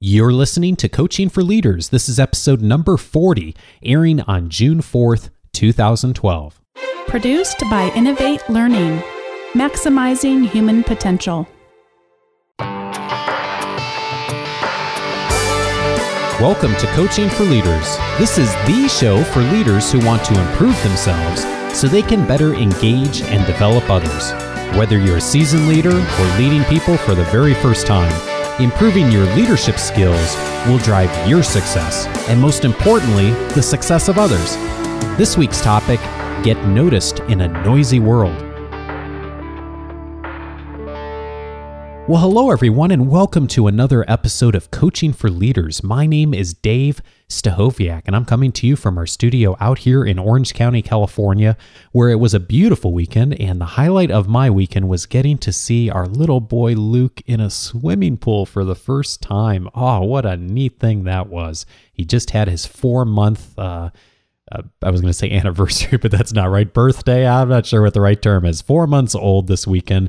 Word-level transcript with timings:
You're 0.00 0.32
listening 0.32 0.76
to 0.76 0.88
Coaching 0.88 1.28
for 1.28 1.42
Leaders. 1.42 1.88
This 1.88 2.08
is 2.08 2.20
episode 2.20 2.62
number 2.62 2.96
40, 2.96 3.56
airing 3.82 4.20
on 4.20 4.48
June 4.48 4.80
4th, 4.80 5.30
2012. 5.52 6.60
Produced 7.08 7.58
by 7.68 7.90
Innovate 7.96 8.48
Learning, 8.48 9.02
maximizing 9.54 10.48
human 10.48 10.84
potential. 10.84 11.48
Welcome 16.38 16.76
to 16.76 16.86
Coaching 16.94 17.28
for 17.30 17.42
Leaders. 17.42 17.96
This 18.18 18.38
is 18.38 18.52
the 18.68 18.86
show 18.88 19.24
for 19.24 19.40
leaders 19.40 19.90
who 19.90 19.98
want 20.06 20.24
to 20.26 20.40
improve 20.40 20.80
themselves 20.84 21.42
so 21.76 21.88
they 21.88 22.02
can 22.02 22.24
better 22.28 22.54
engage 22.54 23.22
and 23.22 23.44
develop 23.48 23.90
others. 23.90 24.30
Whether 24.78 25.00
you're 25.00 25.16
a 25.16 25.20
seasoned 25.20 25.66
leader 25.66 25.90
or 25.90 26.38
leading 26.38 26.62
people 26.66 26.96
for 26.98 27.16
the 27.16 27.24
very 27.32 27.54
first 27.54 27.88
time, 27.88 28.37
Improving 28.60 29.12
your 29.12 29.24
leadership 29.36 29.78
skills 29.78 30.36
will 30.66 30.78
drive 30.78 31.28
your 31.28 31.44
success, 31.44 32.06
and 32.28 32.40
most 32.40 32.64
importantly, 32.64 33.30
the 33.54 33.62
success 33.62 34.08
of 34.08 34.18
others. 34.18 34.56
This 35.16 35.36
week's 35.36 35.60
topic 35.60 36.00
Get 36.42 36.56
Noticed 36.66 37.20
in 37.28 37.42
a 37.42 37.64
Noisy 37.64 38.00
World. 38.00 38.47
Well, 42.08 42.22
hello, 42.22 42.50
everyone, 42.50 42.90
and 42.90 43.10
welcome 43.10 43.46
to 43.48 43.66
another 43.66 44.02
episode 44.08 44.54
of 44.54 44.70
Coaching 44.70 45.12
for 45.12 45.28
Leaders. 45.28 45.82
My 45.82 46.06
name 46.06 46.32
is 46.32 46.54
Dave 46.54 47.02
Stachowiak, 47.28 48.04
and 48.06 48.16
I'm 48.16 48.24
coming 48.24 48.50
to 48.52 48.66
you 48.66 48.76
from 48.76 48.96
our 48.96 49.04
studio 49.04 49.58
out 49.60 49.80
here 49.80 50.06
in 50.06 50.18
Orange 50.18 50.54
County, 50.54 50.80
California, 50.80 51.54
where 51.92 52.08
it 52.08 52.18
was 52.18 52.32
a 52.32 52.40
beautiful 52.40 52.94
weekend. 52.94 53.38
And 53.38 53.60
the 53.60 53.66
highlight 53.66 54.10
of 54.10 54.26
my 54.26 54.48
weekend 54.48 54.88
was 54.88 55.04
getting 55.04 55.36
to 55.36 55.52
see 55.52 55.90
our 55.90 56.06
little 56.06 56.40
boy 56.40 56.72
Luke 56.72 57.20
in 57.26 57.40
a 57.40 57.50
swimming 57.50 58.16
pool 58.16 58.46
for 58.46 58.64
the 58.64 58.74
first 58.74 59.20
time. 59.20 59.68
Oh, 59.74 60.00
what 60.00 60.24
a 60.24 60.38
neat 60.38 60.80
thing 60.80 61.04
that 61.04 61.28
was! 61.28 61.66
He 61.92 62.06
just 62.06 62.30
had 62.30 62.48
his 62.48 62.64
four 62.64 63.04
month. 63.04 63.58
Uh, 63.58 63.90
uh, 64.50 64.62
I 64.82 64.90
was 64.90 65.02
going 65.02 65.10
to 65.10 65.18
say 65.18 65.30
anniversary, 65.36 65.98
but 65.98 66.10
that's 66.10 66.32
not 66.32 66.48
right. 66.50 66.72
Birthday, 66.72 67.28
I'm 67.28 67.50
not 67.50 67.66
sure 67.66 67.82
what 67.82 67.92
the 67.92 68.00
right 68.00 68.22
term 68.22 68.46
is. 68.46 68.62
Four 68.62 68.86
months 68.86 69.14
old 69.14 69.46
this 69.46 69.66
weekend 69.66 70.08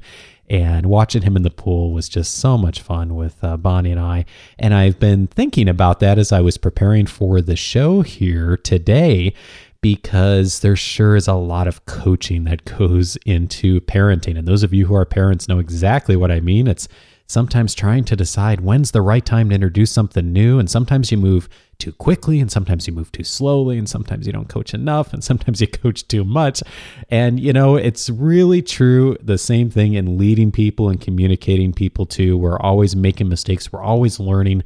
and 0.49 0.87
watching 0.87 1.21
him 1.21 1.35
in 1.35 1.43
the 1.43 1.51
pool 1.51 1.91
was 1.91 2.09
just 2.09 2.35
so 2.35 2.57
much 2.57 2.81
fun 2.81 3.15
with 3.15 3.43
uh, 3.43 3.55
Bonnie 3.57 3.91
and 3.91 3.99
I. 3.99 4.25
And 4.57 4.73
I've 4.73 4.99
been 4.99 5.27
thinking 5.27 5.69
about 5.69 5.99
that 5.99 6.17
as 6.17 6.31
I 6.31 6.41
was 6.41 6.57
preparing 6.57 7.05
for 7.05 7.39
the 7.39 7.55
show 7.55 8.01
here 8.01 8.57
today 8.57 9.33
because 9.81 10.59
there 10.59 10.75
sure 10.75 11.15
is 11.15 11.27
a 11.27 11.33
lot 11.35 11.67
of 11.67 11.85
coaching 11.85 12.45
that 12.45 12.65
goes 12.65 13.15
into 13.25 13.79
parenting. 13.81 14.37
And 14.37 14.47
those 14.47 14.63
of 14.63 14.73
you 14.73 14.87
who 14.87 14.95
are 14.95 15.05
parents 15.05 15.47
know 15.47 15.59
exactly 15.59 16.15
what 16.15 16.31
I 16.31 16.39
mean. 16.39 16.67
It's 16.67 16.87
sometimes 17.27 17.75
trying 17.75 18.03
to 18.05 18.15
decide 18.15 18.61
when's 18.61 18.91
the 18.91 19.03
right 19.03 19.25
time 19.25 19.49
to 19.49 19.55
introduce 19.55 19.91
something 19.91 20.33
new. 20.33 20.57
And 20.57 20.69
sometimes 20.69 21.11
you 21.11 21.17
move 21.17 21.47
too 21.79 21.93
quickly, 21.93 22.39
and 22.39 22.51
sometimes 22.51 22.85
you 22.85 22.93
move 22.93 23.11
too 23.11 23.23
slowly, 23.23 23.77
and 23.77 23.89
sometimes 23.89 24.27
you 24.27 24.33
don't 24.33 24.49
coach 24.49 24.73
enough, 24.73 25.13
and 25.13 25.23
sometimes 25.23 25.61
you 25.61 25.67
coach 25.67 26.07
too 26.07 26.23
much. 26.23 26.61
And, 27.09 27.39
you 27.39 27.53
know, 27.53 27.75
it's 27.75 28.09
really 28.09 28.61
true 28.61 29.17
the 29.21 29.37
same 29.37 29.69
thing 29.69 29.93
in 29.93 30.17
leading 30.17 30.51
people 30.51 30.89
and 30.89 31.01
communicating 31.01 31.73
people 31.73 32.05
too. 32.05 32.37
We're 32.37 32.59
always 32.59 32.95
making 32.95 33.29
mistakes, 33.29 33.71
we're 33.71 33.81
always 33.81 34.19
learning. 34.19 34.63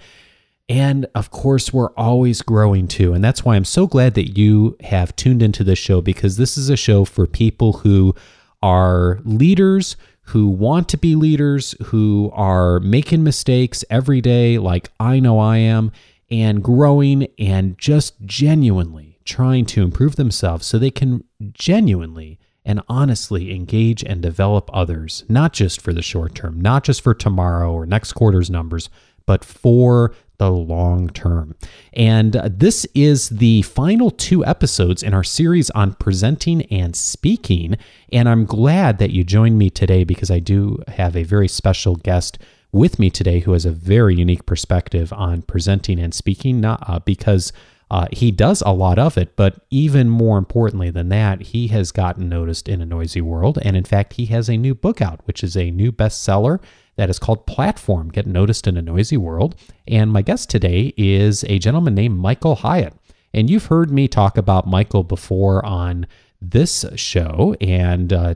And 0.70 1.08
of 1.14 1.30
course, 1.30 1.74
we're 1.74 1.92
always 1.92 2.42
growing 2.42 2.88
too. 2.88 3.14
And 3.14 3.24
that's 3.24 3.44
why 3.44 3.56
I'm 3.56 3.66
so 3.66 3.86
glad 3.86 4.14
that 4.16 4.38
you 4.38 4.78
have 4.82 5.16
tuned 5.16 5.42
into 5.42 5.64
this 5.64 5.78
show 5.78 6.02
because 6.02 6.38
this 6.38 6.58
is 6.58 6.70
a 6.70 6.78
show 6.78 7.04
for 7.04 7.28
people 7.28 7.74
who 7.74 8.16
are 8.62 9.20
leaders 9.26 9.98
who 10.28 10.48
want 10.48 10.88
to 10.90 10.98
be 10.98 11.16
leaders, 11.16 11.76
who 11.86 12.32
are 12.34 12.80
making 12.80 13.24
mistakes 13.24 13.84
every 13.90 14.22
day, 14.22 14.58
like 14.58 14.90
I 15.00 15.20
know 15.20 15.38
I 15.38 15.58
am, 15.58 15.92
and 16.30 16.64
growing 16.64 17.28
and 17.38 17.78
just 17.78 18.22
genuinely 18.22 19.20
trying 19.26 19.66
to 19.66 19.82
improve 19.82 20.16
themselves 20.16 20.66
so 20.66 20.78
they 20.78 20.92
can 20.92 21.24
genuinely 21.54 22.40
and 22.66 22.82
honestly 22.88 23.54
engage 23.54 24.04
and 24.04 24.22
develop 24.22 24.70
others, 24.74 25.26
not 25.28 25.54
just 25.54 25.82
for 25.82 25.94
the 25.94 26.02
short 26.02 26.34
term, 26.34 26.60
not 26.60 26.84
just 26.84 27.02
for 27.02 27.14
tomorrow 27.14 27.72
or 27.72 27.86
next 27.86 28.14
quarter's 28.14 28.50
numbers, 28.50 28.90
but 29.26 29.44
for 29.44 30.14
the 30.38 30.52
long 30.52 31.10
term. 31.10 31.56
And 31.94 32.36
uh, 32.36 32.50
this 32.52 32.86
is 32.94 33.30
the 33.30 33.62
final 33.64 34.12
two 34.12 34.46
episodes 34.46 35.04
in 35.04 35.14
our 35.14 35.24
series 35.24 35.70
on 35.72 35.94
presenting 35.94 36.64
and 36.64 36.96
speaking. 36.96 37.78
And 38.12 38.28
I'm 38.28 38.46
glad 38.46 38.98
that 38.98 39.12
you 39.12 39.24
joined 39.24 39.58
me 39.58 39.70
today 39.70 40.04
because 40.04 40.32
I 40.32 40.40
do 40.40 40.80
have 40.88 41.16
a 41.16 41.24
very 41.24 41.48
special 41.48 41.96
guest 41.96 42.40
with 42.74 43.00
me 43.00 43.10
today 43.10 43.40
who 43.40 43.54
has 43.54 43.66
a 43.66 43.72
very 43.72 44.16
unique 44.16 44.46
perspective 44.46 45.14
on 45.14 45.44
presenting 45.44 46.00
and 46.00 46.14
speaking, 46.14 46.60
not, 46.60 46.84
uh, 46.88 47.00
because 47.00 47.54
uh, 47.92 48.08
he 48.12 48.32
does 48.32 48.64
a 48.66 48.72
lot 48.72 48.98
of 48.98 49.18
it, 49.18 49.36
but 49.36 49.64
even 49.70 50.10
more 50.10 50.40
importantly 50.40 50.90
than 50.90 51.10
that, 51.10 51.40
he 51.42 51.68
has 51.68 51.92
gotten 51.92 52.28
noticed 52.28 52.68
in 52.68 52.82
a 52.82 52.86
noisy 52.86 53.22
world. 53.22 53.60
And 53.62 53.78
in 53.78 53.84
fact, 53.84 54.14
he 54.14 54.26
has 54.26 54.50
a 54.50 54.58
new 54.58 54.74
book 54.74 55.00
out, 55.00 55.22
which 55.26 55.44
is 55.44 55.56
a 55.56 55.70
new 55.70 55.92
bestseller 55.92 56.60
that 56.96 57.10
is 57.10 57.20
called 57.20 57.46
Platform 57.46 58.10
Get 58.10 58.26
Noticed 58.26 58.66
in 58.66 58.78
a 58.78 58.82
Noisy 58.82 59.18
World. 59.18 59.56
And 59.88 60.12
my 60.12 60.24
guest 60.24 60.50
today 60.50 60.94
is 60.98 61.44
a 61.44 61.60
gentleman 61.60 61.94
named 61.94 62.18
Michael 62.18 62.56
Hyatt. 62.56 62.96
And 63.34 63.50
you've 63.50 63.68
heard 63.68 63.92
me 63.92 64.08
talk 64.08 64.38
about 64.38 64.68
Michael 64.68 65.04
before 65.04 65.64
on 65.66 66.08
this 66.42 66.86
show 66.96 67.56
and 67.62 68.12
uh, 68.12 68.36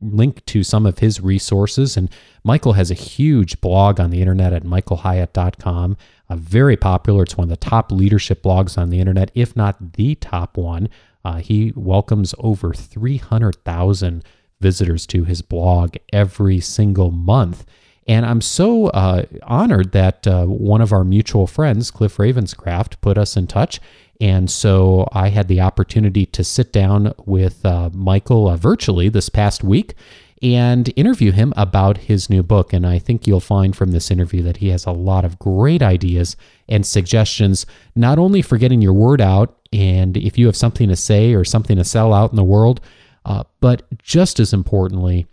link 0.00 0.44
to 0.46 0.62
some 0.62 0.86
of 0.86 0.98
his 0.98 1.20
resources. 1.20 1.96
And 1.96 2.10
Michael 2.44 2.74
has 2.74 2.90
a 2.90 2.94
huge 2.94 3.60
blog 3.60 4.00
on 4.00 4.10
the 4.10 4.20
internet 4.20 4.52
at 4.52 4.64
michaelhyatt.com. 4.64 5.96
Uh, 6.28 6.36
very 6.36 6.76
popular. 6.76 7.22
It's 7.22 7.36
one 7.36 7.44
of 7.44 7.50
the 7.50 7.56
top 7.56 7.92
leadership 7.92 8.42
blogs 8.42 8.78
on 8.78 8.90
the 8.90 9.00
internet, 9.00 9.30
if 9.34 9.56
not 9.56 9.94
the 9.94 10.14
top 10.16 10.56
one. 10.56 10.88
Uh, 11.24 11.36
he 11.36 11.72
welcomes 11.76 12.34
over 12.38 12.72
300,000 12.72 14.24
visitors 14.60 15.06
to 15.06 15.24
his 15.24 15.42
blog 15.42 15.96
every 16.12 16.60
single 16.60 17.10
month. 17.10 17.64
And 18.08 18.26
I'm 18.26 18.40
so 18.40 18.88
uh, 18.88 19.26
honored 19.42 19.92
that 19.92 20.26
uh, 20.26 20.46
one 20.46 20.80
of 20.80 20.92
our 20.92 21.04
mutual 21.04 21.46
friends, 21.46 21.90
Cliff 21.90 22.16
Ravenscraft, 22.16 23.00
put 23.00 23.16
us 23.16 23.36
in 23.36 23.46
touch. 23.46 23.80
And 24.22 24.48
so 24.48 25.08
I 25.10 25.30
had 25.30 25.48
the 25.48 25.60
opportunity 25.60 26.26
to 26.26 26.44
sit 26.44 26.72
down 26.72 27.12
with 27.26 27.66
uh, 27.66 27.90
Michael 27.92 28.46
uh, 28.46 28.56
virtually 28.56 29.08
this 29.08 29.28
past 29.28 29.64
week 29.64 29.94
and 30.40 30.92
interview 30.94 31.32
him 31.32 31.52
about 31.56 31.98
his 31.98 32.30
new 32.30 32.44
book. 32.44 32.72
And 32.72 32.86
I 32.86 33.00
think 33.00 33.26
you'll 33.26 33.40
find 33.40 33.74
from 33.74 33.90
this 33.90 34.12
interview 34.12 34.40
that 34.44 34.58
he 34.58 34.68
has 34.68 34.86
a 34.86 34.92
lot 34.92 35.24
of 35.24 35.40
great 35.40 35.82
ideas 35.82 36.36
and 36.68 36.86
suggestions, 36.86 37.66
not 37.96 38.20
only 38.20 38.42
for 38.42 38.58
getting 38.58 38.80
your 38.80 38.92
word 38.92 39.20
out 39.20 39.58
and 39.72 40.16
if 40.16 40.38
you 40.38 40.46
have 40.46 40.56
something 40.56 40.88
to 40.88 40.96
say 40.96 41.34
or 41.34 41.44
something 41.44 41.76
to 41.76 41.84
sell 41.84 42.14
out 42.14 42.30
in 42.30 42.36
the 42.36 42.44
world, 42.44 42.80
uh, 43.24 43.42
but 43.58 43.82
just 43.98 44.38
as 44.38 44.52
importantly, 44.52 45.26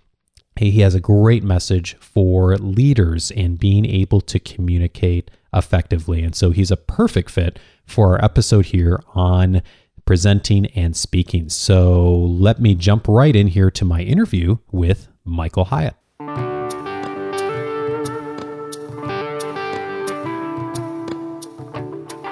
he 0.55 0.79
has 0.79 0.95
a 0.95 0.99
great 0.99 1.43
message 1.43 1.95
for 1.99 2.57
leaders 2.57 3.29
in 3.29 3.55
being 3.55 3.85
able 3.85 4.21
to 4.21 4.39
communicate 4.39 5.29
effectively. 5.53 6.23
And 6.23 6.35
so 6.35 6.51
he's 6.51 6.71
a 6.71 6.77
perfect 6.77 7.29
fit 7.29 7.59
for 7.85 8.13
our 8.13 8.23
episode 8.23 8.67
here 8.67 9.01
on 9.15 9.61
presenting 10.05 10.65
and 10.67 10.95
speaking. 10.95 11.49
So 11.49 12.11
let 12.13 12.59
me 12.59 12.75
jump 12.75 13.07
right 13.07 13.35
in 13.35 13.47
here 13.47 13.69
to 13.71 13.85
my 13.85 14.01
interview 14.01 14.57
with 14.71 15.07
Michael 15.23 15.65
Hyatt. 15.65 15.95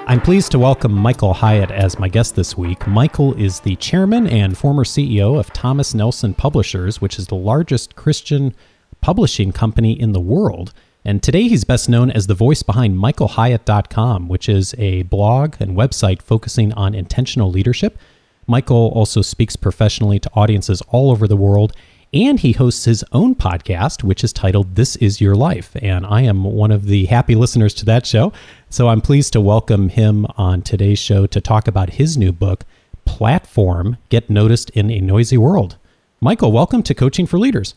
I'm 0.08 0.22
pleased 0.22 0.52
to 0.52 0.58
welcome 0.58 0.92
Michael 0.92 1.34
Hyatt 1.34 1.70
as 1.70 1.98
my 1.98 2.08
guest 2.08 2.34
this 2.34 2.56
week. 2.56 2.86
Michael 2.86 3.34
is 3.34 3.60
the 3.60 3.76
chairman 3.76 4.26
and 4.26 4.56
former 4.56 4.84
CEO 4.84 5.38
of 5.38 5.52
Thomas 5.52 5.92
Nelson 5.92 6.32
Publishers, 6.32 7.02
which 7.02 7.18
is 7.18 7.26
the 7.26 7.34
largest 7.34 7.94
Christian 7.94 8.54
publishing 9.02 9.52
company 9.52 9.92
in 9.92 10.12
the 10.12 10.20
world. 10.20 10.72
And 11.04 11.22
today 11.22 11.48
he's 11.48 11.64
best 11.64 11.88
known 11.88 12.10
as 12.10 12.26
the 12.26 12.34
voice 12.34 12.62
behind 12.62 12.98
michaelhyatt.com, 12.98 14.28
which 14.28 14.48
is 14.48 14.74
a 14.78 15.02
blog 15.04 15.56
and 15.60 15.76
website 15.76 16.22
focusing 16.22 16.72
on 16.72 16.94
intentional 16.94 17.50
leadership. 17.50 17.98
Michael 18.46 18.92
also 18.94 19.22
speaks 19.22 19.56
professionally 19.56 20.18
to 20.18 20.30
audiences 20.34 20.82
all 20.88 21.10
over 21.10 21.28
the 21.28 21.36
world 21.36 21.74
and 22.14 22.40
he 22.40 22.52
hosts 22.52 22.86
his 22.86 23.04
own 23.12 23.34
podcast, 23.34 24.02
which 24.02 24.24
is 24.24 24.32
titled 24.32 24.74
This 24.74 24.96
Is 24.96 25.20
Your 25.20 25.34
Life. 25.34 25.76
And 25.82 26.06
I 26.06 26.22
am 26.22 26.44
one 26.44 26.70
of 26.70 26.86
the 26.86 27.04
happy 27.06 27.34
listeners 27.34 27.74
to 27.74 27.84
that 27.84 28.06
show. 28.06 28.32
So 28.70 28.88
I'm 28.88 29.02
pleased 29.02 29.34
to 29.34 29.40
welcome 29.40 29.90
him 29.90 30.26
on 30.36 30.62
today's 30.62 30.98
show 30.98 31.26
to 31.26 31.40
talk 31.40 31.68
about 31.68 31.90
his 31.90 32.16
new 32.16 32.32
book, 32.32 32.64
Platform 33.04 33.98
Get 34.08 34.30
Noticed 34.30 34.70
in 34.70 34.90
a 34.90 35.00
Noisy 35.00 35.36
World. 35.36 35.76
Michael, 36.20 36.50
welcome 36.50 36.82
to 36.84 36.94
Coaching 36.94 37.26
for 37.26 37.38
Leaders. 37.38 37.74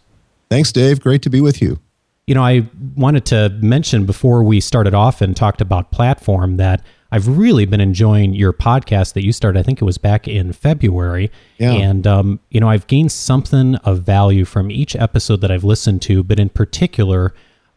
Thanks, 0.50 0.72
Dave. 0.72 1.02
Great 1.02 1.22
to 1.24 1.30
be 1.30 1.42
with 1.42 1.62
you. 1.62 1.80
You 2.28 2.36
know, 2.36 2.44
I 2.44 2.70
wanted 2.96 3.26
to 3.28 3.50
mention 3.62 4.06
before 4.06 4.44
we 4.44 4.60
started 4.60 4.94
off 4.94 5.22
and 5.22 5.36
talked 5.36 5.60
about 5.60 5.92
Platform 5.92 6.58
that 6.58 6.84
I've 7.12 7.28
really 7.28 7.66
been 7.66 7.82
enjoying 7.82 8.34
your 8.34 8.54
podcast 8.54 9.14
that 9.14 9.26
you 9.26 9.34
started. 9.34 9.60
I 9.60 9.64
think 9.64 9.82
it 9.82 9.86
was 9.86 9.98
back 9.98 10.28
in 10.28 10.54
February. 10.54 11.30
Yeah. 11.58 11.74
And, 11.74 12.08
um, 12.08 12.40
you 12.50 12.62
know, 12.62 12.70
I've 12.70 12.88
gained 12.88 13.12
something 13.12 13.76
of 13.78 14.04
value 14.04 14.46
from 14.46 14.72
each 14.72 14.96
episode 14.96 15.42
that 15.42 15.52
I've 15.52 15.66
listened 15.66 16.02
to, 16.04 16.24
but 16.24 16.40
in 16.40 16.50
particular, 16.50 17.34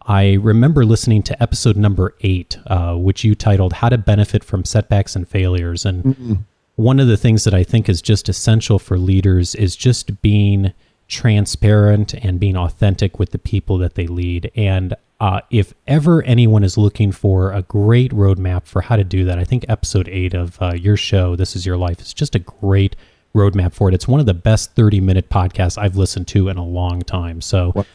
I 0.06 0.34
remember 0.34 0.84
listening 0.84 1.22
to 1.24 1.42
episode 1.42 1.76
number 1.76 2.14
eight, 2.20 2.58
uh, 2.66 2.94
which 2.94 3.24
you 3.24 3.34
titled 3.34 3.72
How 3.72 3.88
to 3.88 3.98
Benefit 3.98 4.44
from 4.44 4.64
Setbacks 4.64 5.16
and 5.16 5.26
Failures. 5.26 5.84
And 5.84 6.04
mm-hmm. 6.04 6.34
one 6.76 7.00
of 7.00 7.08
the 7.08 7.16
things 7.16 7.44
that 7.44 7.54
I 7.54 7.64
think 7.64 7.88
is 7.88 8.02
just 8.02 8.28
essential 8.28 8.78
for 8.78 8.98
leaders 8.98 9.54
is 9.54 9.74
just 9.74 10.20
being 10.22 10.72
transparent 11.08 12.14
and 12.14 12.40
being 12.40 12.56
authentic 12.56 13.18
with 13.18 13.30
the 13.30 13.38
people 13.38 13.78
that 13.78 13.94
they 13.94 14.06
lead. 14.06 14.50
And 14.56 14.94
uh, 15.20 15.40
if 15.50 15.74
ever 15.86 16.22
anyone 16.22 16.64
is 16.64 16.76
looking 16.76 17.12
for 17.12 17.52
a 17.52 17.62
great 17.62 18.10
roadmap 18.12 18.66
for 18.66 18.82
how 18.82 18.96
to 18.96 19.04
do 19.04 19.24
that, 19.24 19.38
I 19.38 19.44
think 19.44 19.64
episode 19.68 20.08
eight 20.08 20.34
of 20.34 20.60
uh, 20.60 20.74
your 20.74 20.96
show, 20.96 21.36
This 21.36 21.54
Is 21.54 21.64
Your 21.64 21.76
Life, 21.76 22.00
is 22.00 22.12
just 22.12 22.34
a 22.34 22.38
great 22.38 22.96
roadmap 23.34 23.72
for 23.72 23.88
it. 23.88 23.94
It's 23.94 24.08
one 24.08 24.20
of 24.20 24.26
the 24.26 24.34
best 24.34 24.74
30 24.74 25.00
minute 25.00 25.28
podcasts 25.28 25.76
I've 25.76 25.96
listened 25.96 26.28
to 26.28 26.48
in 26.48 26.56
a 26.56 26.64
long 26.64 27.02
time. 27.02 27.40
So, 27.40 27.72
well, 27.74 27.86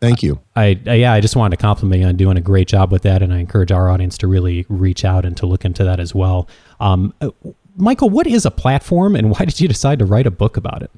thank 0.00 0.22
you. 0.22 0.40
I, 0.54 0.78
I, 0.86 0.94
yeah, 0.94 1.12
I 1.12 1.20
just 1.20 1.36
wanted 1.36 1.56
to 1.56 1.62
compliment 1.62 2.02
you 2.02 2.08
on 2.08 2.16
doing 2.16 2.36
a 2.36 2.40
great 2.42 2.68
job 2.68 2.92
with 2.92 3.02
that, 3.02 3.22
and 3.22 3.32
I 3.32 3.38
encourage 3.38 3.72
our 3.72 3.90
audience 3.90 4.18
to 4.18 4.26
really 4.26 4.66
reach 4.68 5.04
out 5.04 5.24
and 5.24 5.36
to 5.38 5.46
look 5.46 5.64
into 5.64 5.84
that 5.84 6.00
as 6.00 6.14
well. 6.14 6.48
Um, 6.80 7.14
uh, 7.20 7.30
Michael, 7.76 8.10
what 8.10 8.26
is 8.26 8.46
a 8.46 8.50
platform, 8.50 9.16
and 9.16 9.30
why 9.30 9.44
did 9.44 9.60
you 9.60 9.68
decide 9.68 9.98
to 9.98 10.04
write 10.04 10.26
a 10.26 10.30
book 10.30 10.56
about 10.56 10.82
it? 10.82 10.90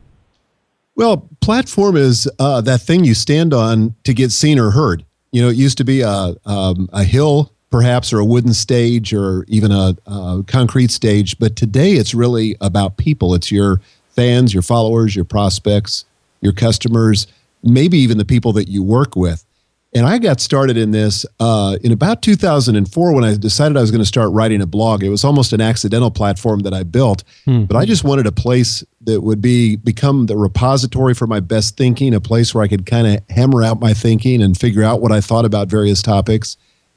Well, 0.97 1.29
platform 1.43 1.97
is 1.97 2.29
uh, 2.39 2.63
that 2.63 2.81
thing 2.81 3.05
you 3.05 3.15
stand 3.15 3.53
on 3.53 3.95
to 4.05 4.15
get 4.15 4.33
seen 4.33 4.59
or 4.59 4.71
heard. 4.71 5.05
You 5.31 5.43
know, 5.43 5.51
it 5.51 5.57
used 5.57 5.77
to 5.79 5.85
be 5.85 6.01
a 6.01 6.35
um, 6.47 6.89
a 6.93 7.05
hill, 7.05 7.53
perhaps, 7.71 8.13
or 8.15 8.19
a 8.19 8.25
wooden 8.25 8.55
stage, 8.55 9.13
or 9.13 9.45
even 9.47 9.71
a, 9.71 9.95
a 10.07 10.43
concrete 10.47 10.91
stage. 10.91 11.39
But 11.39 11.55
today, 11.55 11.93
it's 11.93 12.15
really 12.15 12.57
about 12.63 12.97
people. 12.97 13.35
It's 13.35 13.53
your 13.53 13.83
fans, 14.09 14.55
your 14.55 14.63
followers, 14.63 15.15
your 15.15 15.27
prospects, 15.27 16.07
your 16.41 16.55
customers, 16.55 17.27
maybe 17.63 17.99
even 17.99 18.17
the 18.17 18.25
people 18.25 18.53
that 18.55 18.69
you 18.69 18.83
work 18.83 19.15
with. 19.15 19.45
And 19.94 20.05
I 20.05 20.19
got 20.19 20.41
started 20.41 20.77
in 20.77 20.91
this 20.91 21.25
uh, 21.41 21.79
in 21.83 21.93
about 21.93 22.21
2004 22.21 23.15
when 23.15 23.25
I 23.25 23.37
decided 23.37 23.77
I 23.77 23.81
was 23.81 23.91
going 23.91 24.03
to 24.03 24.06
start 24.06 24.31
writing 24.33 24.61
a 24.61 24.67
blog. 24.67 25.03
It 25.03 25.09
was 25.09 25.25
almost 25.25 25.53
an 25.53 25.61
accidental 25.61 26.11
platform 26.11 26.61
that 26.61 26.75
I 26.75 26.83
built, 26.83 27.25
hmm. 27.44 27.65
but 27.65 27.77
I 27.77 27.85
just 27.87 28.05
wanted 28.05 28.27
a 28.27 28.33
place 28.33 28.85
that 29.03 29.23
would 29.23 29.41
be 29.41 29.77
become 29.77 30.27
the 30.27 30.37
repository 30.37 31.15
for 31.15 31.27
my 31.27 31.41
best 31.41 31.77
thinking, 31.77 32.12
a 32.12 32.21
place 32.21 32.55
where 32.55 32.65
I 32.65 32.69
could 32.69 32.85
kind 32.85 33.06
of 33.06 33.23
hammer 33.31 33.62
out 33.62 33.81
my 33.81 33.94
thinking 33.94 34.43
and 34.43 34.59
figure 34.59 34.83
out 34.83 35.00
what 35.00 35.12
I 35.12 35.21
thought 35.21 35.44
about 35.44 35.69
various 35.69 36.03
topics, 36.03 36.56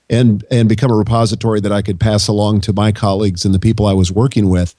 and 0.09 0.43
and 0.51 0.67
become 0.67 0.91
a 0.91 0.95
repository 0.95 1.61
that 1.61 1.71
I 1.71 1.81
could 1.81 1.99
pass 1.99 2.27
along 2.27 2.61
to 2.61 2.73
my 2.73 2.91
colleagues 2.91 3.45
and 3.45 3.53
the 3.53 3.59
people 3.59 3.85
I 3.85 3.93
was 3.93 4.11
working 4.11 4.49
with. 4.49 4.75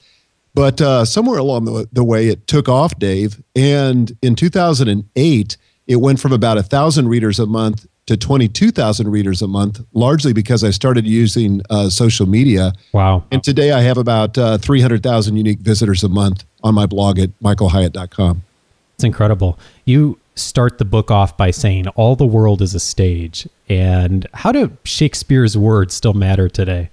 But 0.52 0.80
uh, 0.80 1.04
somewhere 1.04 1.38
along 1.38 1.64
the, 1.64 1.88
the 1.92 2.04
way, 2.04 2.28
it 2.28 2.46
took 2.46 2.68
off, 2.68 2.98
Dave. 2.98 3.40
And 3.54 4.16
in 4.20 4.34
2008, 4.34 5.56
it 5.86 5.96
went 5.96 6.20
from 6.20 6.32
about 6.32 6.58
a 6.58 6.62
thousand 6.62 7.08
readers 7.08 7.38
a 7.38 7.46
month 7.46 7.86
to 8.10 8.16
22,000 8.16 9.08
readers 9.08 9.40
a 9.40 9.46
month, 9.46 9.80
largely 9.92 10.32
because 10.32 10.64
I 10.64 10.70
started 10.70 11.06
using 11.06 11.62
uh, 11.70 11.88
social 11.88 12.26
media. 12.26 12.72
Wow. 12.92 13.22
And 13.30 13.40
today 13.44 13.70
I 13.70 13.82
have 13.82 13.98
about 13.98 14.36
uh, 14.36 14.58
300,000 14.58 15.36
unique 15.36 15.60
visitors 15.60 16.02
a 16.02 16.08
month 16.08 16.42
on 16.64 16.74
my 16.74 16.86
blog 16.86 17.20
at 17.20 17.30
michaelhyatt.com. 17.40 18.42
It's 18.96 19.04
incredible. 19.04 19.60
You 19.84 20.18
start 20.34 20.78
the 20.78 20.84
book 20.84 21.12
off 21.12 21.36
by 21.36 21.52
saying 21.52 21.86
all 21.88 22.16
the 22.16 22.26
world 22.26 22.62
is 22.62 22.74
a 22.74 22.80
stage. 22.80 23.48
And 23.68 24.26
how 24.34 24.50
do 24.50 24.76
Shakespeare's 24.82 25.56
words 25.56 25.94
still 25.94 26.14
matter 26.14 26.48
today? 26.48 26.90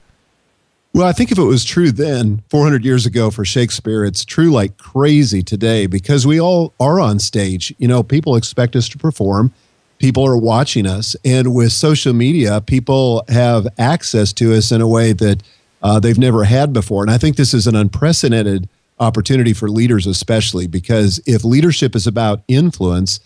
Well, 0.93 1.07
I 1.07 1.13
think 1.13 1.31
if 1.31 1.39
it 1.39 1.43
was 1.43 1.65
true 1.65 1.91
then, 1.91 2.43
400 2.51 2.85
years 2.85 3.07
ago 3.07 3.31
for 3.31 3.43
Shakespeare, 3.43 4.05
it's 4.05 4.23
true 4.23 4.51
like 4.51 4.77
crazy 4.77 5.41
today 5.41 5.87
because 5.87 6.27
we 6.27 6.39
all 6.39 6.75
are 6.79 6.99
on 6.99 7.17
stage. 7.17 7.73
You 7.79 7.87
know, 7.87 8.03
people 8.03 8.35
expect 8.35 8.75
us 8.75 8.87
to 8.89 8.99
perform 8.99 9.51
people 9.99 10.25
are 10.25 10.37
watching 10.37 10.85
us. 10.85 11.15
And 11.25 11.53
with 11.53 11.71
social 11.71 12.13
media, 12.13 12.61
people 12.61 13.23
have 13.29 13.67
access 13.77 14.33
to 14.33 14.53
us 14.53 14.71
in 14.71 14.81
a 14.81 14.87
way 14.87 15.13
that 15.13 15.43
uh, 15.81 15.99
they've 15.99 16.17
never 16.17 16.43
had 16.43 16.73
before. 16.73 17.03
And 17.03 17.11
I 17.11 17.17
think 17.17 17.35
this 17.35 17.53
is 17.53 17.67
an 17.67 17.75
unprecedented 17.75 18.69
opportunity 18.99 19.53
for 19.53 19.69
leaders, 19.69 20.07
especially 20.07 20.67
because 20.67 21.19
if 21.25 21.43
leadership 21.43 21.95
is 21.95 22.07
about 22.07 22.41
influence, 22.47 23.19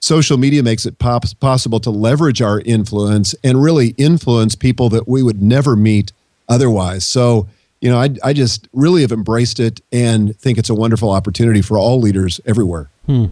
social 0.00 0.36
media 0.36 0.62
makes 0.62 0.84
it 0.84 0.98
pop- 0.98 1.24
possible 1.40 1.80
to 1.80 1.90
leverage 1.90 2.42
our 2.42 2.60
influence 2.60 3.34
and 3.42 3.62
really 3.62 3.88
influence 3.96 4.54
people 4.54 4.88
that 4.90 5.08
we 5.08 5.22
would 5.22 5.42
never 5.42 5.76
meet 5.76 6.12
otherwise. 6.48 7.06
So, 7.06 7.48
you 7.80 7.90
know, 7.90 7.98
I, 7.98 8.10
I 8.22 8.32
just 8.32 8.68
really 8.72 9.00
have 9.02 9.12
embraced 9.12 9.60
it 9.60 9.80
and 9.92 10.38
think 10.38 10.58
it's 10.58 10.70
a 10.70 10.74
wonderful 10.74 11.10
opportunity 11.10 11.62
for 11.62 11.78
all 11.78 12.00
leaders 12.00 12.40
everywhere. 12.44 12.90
Hmm. 13.06 13.26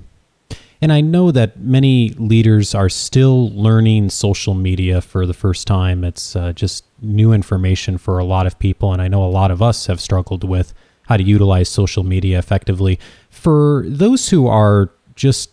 And 0.83 0.93
I 0.93 1.01
know 1.01 1.31
that 1.31 1.61
many 1.61 2.09
leaders 2.19 2.75
are 2.75 2.89
still 2.89 3.51
learning 3.51 4.11
social 4.11 4.53
media 4.53 5.01
for 5.01 5.27
the 5.27 5.33
first 5.33 5.69
time. 5.69 6.03
It's 6.03 6.35
uh, 6.35 6.53
just 6.53 6.85
new 7.01 7.33
information 7.33 7.99
for 7.99 8.19
a 8.19 8.25
lot 8.25 8.49
of 8.49 8.59
people. 8.59 8.93
And 8.93 9.01
I 9.01 9.07
know 9.07 9.25
a 9.25 9.31
lot 9.31 9.53
of 9.53 9.63
us 9.63 9.87
have 9.87 10.01
struggled 10.01 10.43
with 10.43 10.75
how 11.05 11.17
to 11.17 11.23
utilize 11.23 11.69
social 11.69 12.03
media 12.03 12.37
effectively. 12.37 12.99
For 13.31 13.85
those 13.87 14.31
who 14.31 14.49
are 14.49 14.91
just 15.15 15.51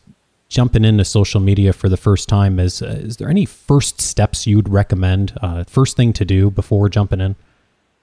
jumping 0.47 0.83
into 0.83 1.05
social 1.05 1.39
media 1.39 1.73
for 1.73 1.89
the 1.89 1.97
first 1.97 2.27
time, 2.27 2.59
is, 2.59 2.81
uh, 2.81 2.87
is 2.87 3.17
there 3.17 3.29
any 3.29 3.45
first 3.45 4.01
steps 4.01 4.47
you'd 4.47 4.67
recommend? 4.67 5.37
Uh, 5.43 5.63
first 5.65 5.95
thing 5.95 6.11
to 6.13 6.25
do 6.25 6.49
before 6.49 6.89
jumping 6.89 7.21
in? 7.21 7.35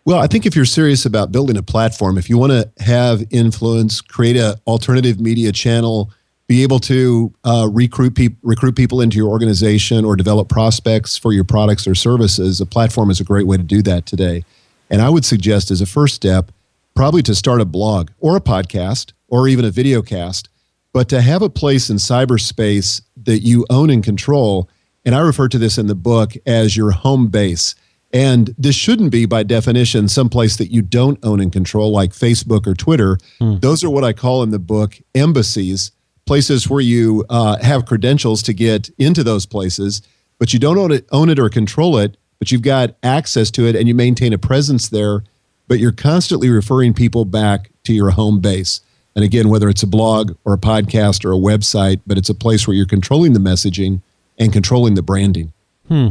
Well, 0.05 0.21
I 0.21 0.29
think 0.29 0.47
if 0.47 0.55
you're 0.55 0.65
serious 0.65 1.05
about 1.05 1.33
building 1.33 1.57
a 1.57 1.63
platform, 1.65 2.19
if 2.19 2.31
you 2.31 2.39
want 2.39 2.53
to 2.53 2.71
have 2.85 3.25
influence, 3.33 4.01
create 4.01 4.37
an 4.37 4.55
alternative 4.69 5.19
media 5.19 5.51
channel, 5.51 6.13
be 6.49 6.63
able 6.63 6.79
to 6.79 7.33
uh, 7.45 7.69
recruit 7.71 8.15
people 8.15 8.39
recruit 8.43 8.77
people 8.77 9.01
into 9.01 9.17
your 9.17 9.29
organization 9.29 10.05
or 10.05 10.17
develop 10.17 10.49
prospects 10.49 11.17
for 11.17 11.33
your 11.33 11.45
products 11.45 11.87
or 11.87 11.95
services 11.95 12.61
a 12.61 12.67
platform 12.67 13.11
is 13.11 13.21
a 13.21 13.25
great 13.25 13.47
way 13.47 13.57
to 13.57 13.63
do 13.63 13.83
that 13.83 14.07
today. 14.07 14.45
And 14.91 15.03
i 15.03 15.09
would 15.09 15.25
suggest 15.25 15.71
as 15.71 15.81
a 15.81 15.87
first 15.87 16.15
step 16.15 16.53
probably 16.95 17.23
to 17.23 17.35
start 17.35 17.61
a 17.61 17.65
blog 17.65 18.11
or 18.21 18.37
a 18.37 18.41
podcast 18.41 19.13
or 19.29 19.49
even 19.49 19.65
a 19.65 19.71
video 19.71 20.03
cast 20.03 20.49
but 20.93 21.09
to 21.11 21.21
have 21.21 21.43
a 21.43 21.51
place 21.51 21.91
in 21.91 21.99
cyberspace 21.99 23.03
that 23.25 23.41
you 23.41 23.67
own 23.69 23.91
and 23.91 24.03
control. 24.03 24.69
And 25.05 25.15
i 25.15 25.21
refer 25.21 25.49
to 25.49 25.59
this 25.59 25.79
in 25.79 25.89
the 25.89 25.95
book 25.95 26.33
as 26.47 26.77
your 26.77 26.93
home 26.93 27.29
base. 27.29 27.75
And 28.13 28.55
this 28.57 28.77
shouldn't 28.77 29.11
be 29.11 29.27
by 29.27 29.43
definition 29.43 30.09
someplace 30.09 30.57
that 30.57 30.73
you 30.73 30.81
don't 30.81 31.19
own 31.23 31.41
and 31.41 31.53
control 31.53 31.91
like 31.91 32.13
facebook 32.13 32.67
or 32.67 32.75
twitter. 32.75 33.19
Mm. 33.41 33.61
those 33.61 33.83
are 33.83 33.91
what 33.91 34.05
i 34.05 34.13
call 34.13 34.43
in 34.43 34.51
the 34.51 34.59
book 34.59 34.97
embassies 35.15 35.91
places 36.27 36.69
where 36.69 36.81
you 36.81 37.25
uh, 37.31 37.57
have 37.63 37.87
credentials 37.87 38.43
to 38.43 38.53
get 38.53 38.91
into 38.99 39.23
those 39.25 39.47
places, 39.47 40.03
but 40.39 40.53
you 40.53 40.59
don't 40.59 40.77
own 40.77 40.93
it, 40.93 41.07
own 41.13 41.29
it 41.31 41.39
or 41.39 41.49
control 41.49 41.97
it, 41.99 42.17
but 42.39 42.53
you've 42.53 42.63
got 42.63 42.97
access 43.03 43.51
to 43.53 43.67
it 43.67 43.77
and 43.77 43.89
you 43.89 43.95
maintain 43.95 44.33
a 44.33 44.39
presence 44.39 44.89
there, 44.89 45.23
but 45.69 45.79
you're 45.79 45.93
constantly 45.93 46.51
referring 46.51 46.93
people 46.93 47.25
back 47.25 47.71
to 47.85 47.95
your 47.95 48.11
home 48.11 48.41
base. 48.41 48.81
And 49.15 49.25
again, 49.25 49.49
whether 49.49 49.69
it's 49.69 49.83
a 49.83 49.87
blog 49.87 50.37
or 50.45 50.53
a 50.53 50.59
podcast 50.59 51.25
or 51.25 51.33
a 51.33 51.37
website, 51.37 52.01
but 52.07 52.19
it's 52.19 52.29
a 52.29 52.35
place 52.35 52.67
where 52.67 52.77
you're 52.77 52.87
controlling 52.87 53.33
the 53.33 53.39
messaging 53.39 54.03
and 54.39 54.53
controlling 54.53 54.95
the 54.95 55.03
branding. 55.03 55.53
Hmm. 55.89 56.09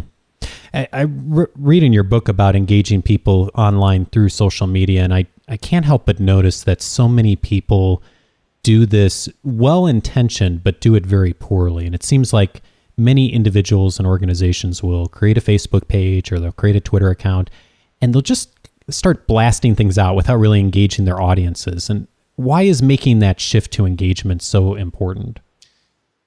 I, 0.74 0.88
I 0.92 1.02
re- 1.02 1.46
read 1.56 1.84
in 1.84 1.94
your 1.94 2.04
book 2.04 2.28
about 2.28 2.56
engaging 2.56 3.02
people 3.02 3.52
online 3.54 4.06
through 4.08 4.30
social 4.30 4.66
media, 4.66 5.04
and 5.04 5.14
I, 5.14 5.28
I 5.48 5.58
can't 5.58 5.86
help 5.86 6.06
but 6.06 6.20
notice 6.20 6.64
that 6.64 6.82
so 6.82 7.08
many 7.08 7.36
people 7.36 8.02
do 8.66 8.88
this 8.88 9.30
well 9.44 9.86
intentioned, 9.86 10.64
but 10.64 10.82
do 10.82 10.96
it 10.96 11.06
very 11.06 11.34
poorly. 11.34 11.86
And 11.86 11.94
it 11.94 12.02
seems 12.02 12.34
like 12.34 12.64
many 12.98 13.32
individuals 13.32 14.00
and 14.00 14.08
organizations 14.08 14.82
will 14.82 15.08
create 15.08 15.38
a 15.38 15.42
Facebook 15.42 15.88
page 15.88 16.32
or 16.32 16.40
they'll 16.40 16.52
create 16.52 16.76
a 16.76 16.80
Twitter 16.80 17.10
account 17.10 17.52
and 18.02 18.12
they'll 18.12 18.24
just 18.24 18.50
start 18.90 19.28
blasting 19.28 19.76
things 19.76 20.00
out 20.00 20.16
without 20.16 20.38
really 20.38 20.60
engaging 20.60 21.06
their 21.06 21.22
audiences. 21.22 21.92
And 21.92 22.08
why 22.38 22.64
is 22.64 22.82
making 22.82 23.20
that 23.20 23.40
shift 23.40 23.72
to 23.74 23.86
engagement 23.86 24.42
so 24.42 24.74
important? 24.74 25.40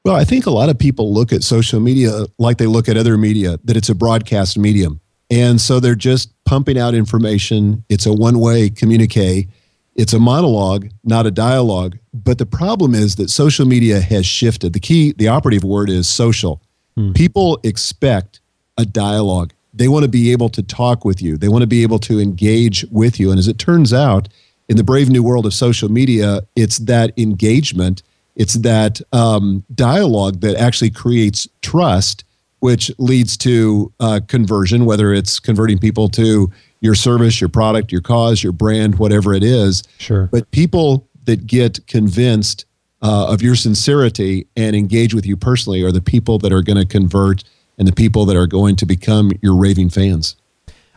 Well, 0.05 0.15
I 0.15 0.25
think 0.25 0.47
a 0.47 0.51
lot 0.51 0.69
of 0.69 0.79
people 0.79 1.13
look 1.13 1.33
at 1.33 1.43
social 1.43 1.81
media 1.81 2.27
like 2.39 2.59
they 2.59 2.67
look 2.67 2.89
at 2.89 2.97
other 2.97 3.19
media, 3.19 3.59
that 3.65 3.77
it's 3.77 3.89
a 3.89 3.97
broadcast 3.97 4.57
medium. 4.57 5.01
And 5.29 5.61
so 5.61 5.81
they're 5.81 5.97
just 5.97 6.33
pumping 6.45 6.79
out 6.79 6.95
information. 6.95 7.85
It's 7.89 8.07
a 8.07 8.13
one 8.13 8.39
way 8.39 8.71
communique. 8.71 9.49
It's 9.99 10.13
a 10.13 10.21
monologue, 10.21 10.89
not 11.03 11.27
a 11.27 11.31
dialogue. 11.33 11.99
But 12.15 12.39
the 12.39 12.47
problem 12.47 12.95
is 12.95 13.17
that 13.17 13.31
social 13.31 13.67
media 13.67 14.01
has 14.01 14.25
shifted. 14.25 14.73
The 14.73 14.81
key, 14.81 15.13
the 15.19 15.27
operative 15.27 15.65
word 15.65 15.91
is 15.91 16.09
social. 16.09 16.63
Hmm. 16.97 17.13
People 17.13 17.59
expect 17.65 18.41
a 18.79 18.87
dialogue. 18.87 19.53
They 19.75 19.89
want 19.89 20.05
to 20.05 20.09
be 20.09 20.31
able 20.31 20.49
to 20.51 20.63
talk 20.63 21.05
with 21.05 21.21
you, 21.21 21.37
they 21.37 21.49
want 21.49 21.63
to 21.63 21.67
be 21.67 21.83
able 21.83 21.99
to 22.01 22.21
engage 22.21 22.87
with 22.91 23.21
you. 23.21 23.31
And 23.31 23.39
as 23.39 23.49
it 23.49 23.59
turns 23.59 23.93
out, 23.93 24.29
in 24.69 24.77
the 24.77 24.85
brave 24.85 25.09
new 25.09 25.23
world 25.23 25.47
of 25.47 25.55
social 25.55 25.89
media, 25.89 26.43
it's 26.55 26.79
that 26.81 27.19
engagement, 27.19 28.03
it's 28.37 28.55
that 28.55 29.01
um, 29.13 29.65
dialogue 29.75 30.41
that 30.43 30.57
actually 30.57 30.91
creates 30.91 31.49
trust, 31.63 32.25
which 32.61 32.91
leads 32.99 33.37
to 33.39 33.93
uh, 33.99 34.21
conversion, 34.29 34.85
whether 34.85 35.13
it's 35.13 35.41
converting 35.41 35.79
people 35.79 36.09
to 36.11 36.53
your 36.81 36.95
service, 36.95 37.41
your 37.41 37.49
product, 37.49 37.93
your 37.93 38.01
cause, 38.01 38.43
your 38.43 38.53
brand, 38.53 38.99
whatever 38.99 39.35
it 39.35 39.43
is. 39.43 39.83
Sure. 39.99 40.29
But 40.31 40.51
people 40.51 41.09
that 41.25 41.47
get 41.47 41.87
convinced 41.87 42.65
uh, 43.03 43.33
of 43.33 43.43
your 43.43 43.55
sincerity 43.55 44.47
and 44.57 44.75
engage 44.75 45.15
with 45.15 45.27
you 45.27 45.37
personally 45.37 45.83
are 45.83 45.93
the 45.93 46.01
people 46.01 46.39
that 46.39 46.53
are 46.53 46.63
going 46.63 46.79
to 46.79 46.87
convert 46.87 47.45
and 47.79 47.87
the 47.87 47.93
people 47.93 48.25
that 48.25 48.37
are 48.37 48.47
going 48.47 48.77
to 48.77 48.87
become 48.87 49.31
your 49.41 49.55
raving 49.55 49.91
fans. 49.91 50.37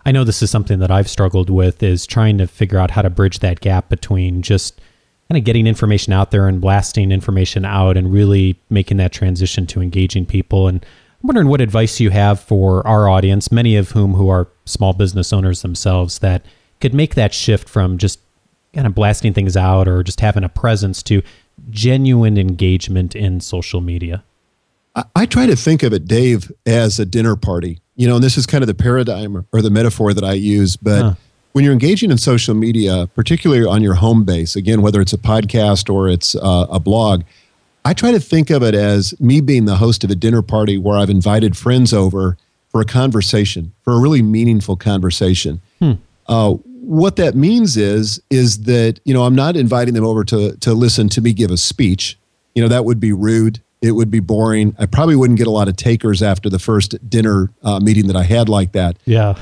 I 0.06 0.12
know 0.12 0.24
this 0.24 0.42
is 0.42 0.50
something 0.50 0.80
that 0.80 0.90
I've 0.90 1.08
struggled 1.08 1.50
with 1.50 1.84
is 1.84 2.08
trying 2.08 2.40
to 2.40 2.48
figure 2.48 2.80
out 2.80 2.92
how 2.92 3.04
to 3.04 3.10
bridge 3.10 3.40
that 3.40 3.60
gap 3.60 3.88
between 3.88 4.42
just 4.42 4.82
kind 5.30 5.38
of 5.38 5.46
getting 5.46 5.68
information 5.68 6.12
out 6.12 6.32
there 6.32 6.48
and 6.48 6.60
blasting 6.60 7.12
information 7.12 7.66
out 7.66 7.98
and 7.98 8.12
really 8.12 8.60
making 8.70 8.98
that 8.98 9.12
transition 9.12 9.68
to 9.68 9.82
engaging 9.82 10.26
people 10.26 10.68
and 10.68 10.86
I'm 11.22 11.28
wondering 11.28 11.50
what 11.50 11.62
advice 11.62 12.00
you 12.00 12.10
have 12.10 12.40
for 12.40 12.86
our 12.88 13.08
audience, 13.08 13.52
many 13.52 13.76
of 13.76 13.92
whom 13.92 14.16
who 14.16 14.28
are 14.30 14.48
small 14.66 14.94
business 14.94 15.32
owners 15.32 15.62
themselves 15.62 16.18
that 16.20 16.44
could 16.80 16.96
make 16.96 17.14
that 17.14 17.32
shift 17.32 17.70
from 17.70 18.00
just 18.00 18.20
kind 18.74 18.88
of 18.88 18.96
blasting 18.96 19.32
things 19.32 19.56
out 19.56 19.88
or 19.88 20.02
just 20.02 20.20
having 20.20 20.44
a 20.44 20.50
presence 20.50 21.04
to 21.04 21.22
genuine 21.70 22.40
engagement 22.40 23.16
in 23.16 23.40
social 23.40 23.82
media. 23.82 24.24
I, 24.96 25.04
I 25.16 25.26
try 25.28 25.46
to 25.46 25.56
think 25.56 25.84
of 25.84 25.94
it, 25.94 26.08
Dave, 26.08 26.52
as 26.66 27.00
a 27.00 27.06
dinner 27.06 27.36
party. 27.36 27.82
You 27.96 28.08
know, 28.08 28.16
and 28.16 28.24
this 28.24 28.36
is 28.36 28.48
kind 28.48 28.64
of 28.64 28.68
the 28.68 28.74
paradigm 28.74 29.46
or 29.52 29.62
the 29.62 29.70
metaphor 29.70 30.16
that 30.16 30.24
I 30.24 30.34
use, 30.34 30.76
but 30.76 31.02
huh. 31.02 31.14
when 31.52 31.64
you're 31.64 31.74
engaging 31.74 32.10
in 32.10 32.18
social 32.18 32.56
media, 32.56 33.08
particularly 33.14 33.64
on 33.64 33.84
your 33.84 33.94
home 33.94 34.24
base, 34.24 34.56
again, 34.56 34.82
whether 34.82 35.00
it's 35.00 35.14
a 35.14 35.20
podcast 35.20 35.94
or 35.94 36.08
it's 36.08 36.34
uh, 36.34 36.66
a 36.72 36.80
blog, 36.80 37.22
I 37.84 37.94
try 37.94 38.12
to 38.12 38.20
think 38.20 38.50
of 38.50 38.64
it 38.64 38.76
as 38.76 39.20
me 39.20 39.42
being 39.42 39.66
the 39.66 39.78
host 39.78 40.04
of 40.04 40.12
a 40.12 40.16
dinner 40.16 40.42
party 40.42 40.78
where 40.78 40.98
I've 40.98 41.10
invited 41.10 41.58
friends 41.58 41.94
over 41.94 42.38
for 42.70 42.82
a 42.82 42.86
conversation, 42.86 43.74
for 43.84 43.94
a 43.94 44.00
really 44.00 44.22
meaningful 44.22 44.76
conversation. 44.76 45.62
Hmm. 45.80 45.94
Uh, 46.28 46.54
what 46.82 47.16
that 47.18 47.36
means 47.36 47.78
is 47.78 48.22
is 48.30 48.64
that 48.64 49.00
you 49.06 49.14
know 49.14 49.24
I'm 49.24 49.36
not 49.36 49.56
inviting 49.56 49.94
them 49.94 50.06
over 50.06 50.24
to 50.26 50.56
to 50.58 50.74
listen 50.74 51.10
to 51.10 51.22
me 51.22 51.34
give 51.34 51.52
a 51.52 51.58
speech. 51.58 52.18
You 52.56 52.62
know 52.62 52.70
that 52.70 52.86
would 52.86 53.00
be 53.00 53.14
rude. 53.14 53.62
It 53.82 53.92
would 53.92 54.12
be 54.12 54.20
boring. 54.20 54.76
I 54.78 54.86
probably 54.86 55.16
wouldn't 55.16 55.38
get 55.38 55.48
a 55.48 55.52
lot 55.52 55.68
of 55.68 55.76
takers 55.76 56.22
after 56.22 56.50
the 56.50 56.60
first 56.60 57.10
dinner 57.10 57.52
uh, 57.64 57.80
meeting 57.80 58.08
that 58.08 58.16
I 58.16 58.24
had 58.24 58.48
like 58.48 58.74
that. 58.74 58.98
Yeah. 59.06 59.36